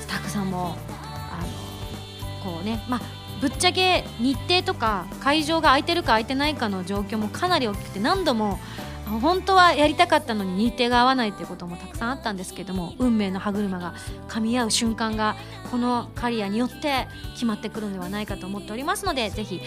[0.00, 1.42] スタッフさんもあ
[2.44, 3.00] のこうねまあ
[3.40, 8.58] ぶっちゃけ日程とか会場が空いてるか空いてないかの状況もかなり大きくて何度も
[9.18, 13.94] 本当はやりたかったのに日程が合わないっていうこともたくさんあったんですけども運命の歯車が
[14.28, 15.36] 噛み合う瞬間が
[15.70, 19.60] この刈谷によって決まってくるのではないかと思っておりますのでぜひ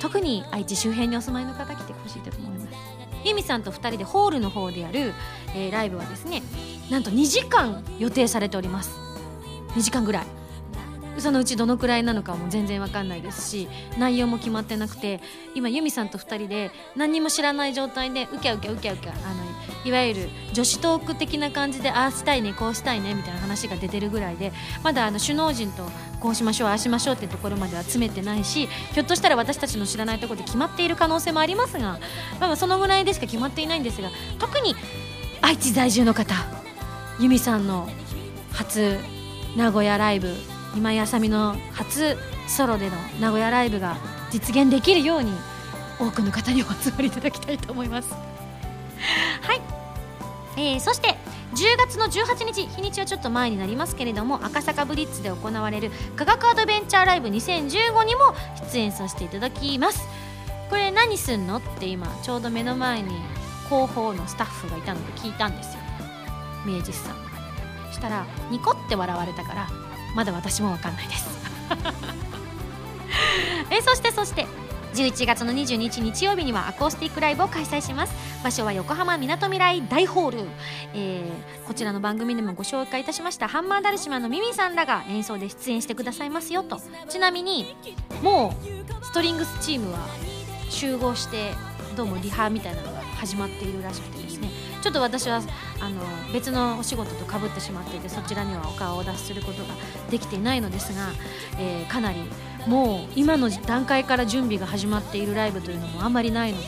[0.00, 2.53] 特に愛知周辺にお住まいの方来てほしいと思います。
[3.24, 5.12] 由美さんと2人でホールの方でやる、
[5.54, 6.42] えー、ライブはですね
[6.90, 8.90] なんと2時間予定されております。
[9.74, 10.43] 2時間ぐらい。
[11.18, 15.20] そのうちどのくらいなのかも全然わかんないですし内容も決まってなくて
[15.54, 19.44] 今由美さんと2人で何も知らない状態でうきゃうきゃうきゃうきゃあの
[19.84, 24.52] いわゆる女子トーク的な感じでああしたいねこうしたいねみたいな話が出てるぐらいで
[24.82, 25.84] まだあの首脳陣と
[26.20, 31.98] こうしましょうああしましょうってところまでは詰めてないしひょっとしたら私たちの知らないところで決まっている可能性もありますが、
[32.40, 34.74] まあ、そのぐらいでしか決まっていないんですが特に
[35.42, 36.34] 愛知在住の方
[37.20, 37.88] 由美さんの
[38.52, 38.98] 初
[39.56, 40.34] 名古屋ライブ
[40.76, 42.16] 今井あさみの初
[42.48, 43.96] ソロでの名古屋ライブが
[44.30, 45.32] 実現できるように
[45.98, 48.12] 多くの方にお集まりいただきたいと思います。
[49.42, 49.60] はい、
[50.56, 51.16] えー、そして
[51.54, 58.34] 10月の18日日にちはちょっと前になりますけれども赤坂ブリッツで行われる科学アドベンチャーライブ2015にも
[58.72, 60.08] 出演させていただきます。
[60.70, 63.20] これ何すんのって今ちょうど目の前に
[63.68, 65.80] 広報のスタッフがいたので聞いたんですよ。
[66.66, 67.24] 明治さん。
[67.92, 69.68] したらニコって笑われたから
[70.14, 71.28] まだ私も分かんないです。
[73.70, 74.46] えそしてそして
[74.94, 78.14] 11月の22日日曜日にはアコースティックライブを開催します。
[78.44, 80.38] 場所は横浜みなとみらい大ホール、
[80.94, 86.80] えー、こちらの番組でもご紹介いたしましたハンマーダルシマのミミさんらが演奏で出演してくださいますよと。
[87.08, 87.76] ちなみに
[88.22, 88.54] も
[89.00, 89.98] うストリングスチームは
[90.70, 91.52] 集合して
[91.96, 94.48] どうもリハみたいなのが始まっているらしくてですね。
[94.84, 95.40] ちょっと私は
[95.80, 99.72] あの別のお仕事とかぶってしまっていてそちらにはお顔を出しすることが
[100.10, 101.08] できていないのですが、
[101.58, 102.18] えー、かなり
[102.66, 106.66] もう今の段階から準備が始まっているライブというのもあまりないので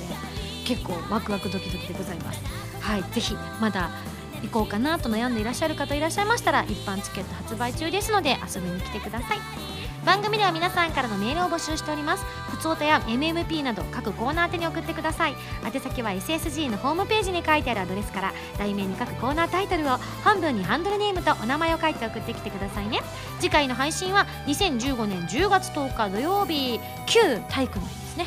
[0.64, 2.42] 結構ワクワクドキドキでございます。
[2.80, 3.90] はい、ぜひまだ
[4.42, 9.38] 行こうかなと悩んでいらっしゃる方いらっしゃいましたら一般チケット発売中ですので遊びに来てください
[10.06, 12.24] 番組では皆さんからのメールを募集しております。
[12.48, 15.34] ふつおたや MMP など各コーナー宛てに送ってください。
[15.64, 23.00] 宛先は SSG のホームページに書いてあるアドレスから題名に各コーナータイトルを半分にハンドルネームとお名前を書いて送ってきてくださいね。
[23.40, 28.26] 次回の配信は2015年10月10日土曜日旧体育の日ですね。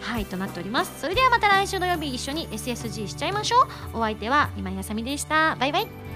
[0.00, 1.00] はいとなっております。
[1.00, 3.60] それではまた来週土曜日一緒に SSG しちゃいましょ
[3.94, 3.98] う。
[3.98, 5.54] お相手は今井あさみでした。
[5.60, 6.09] バイバイ。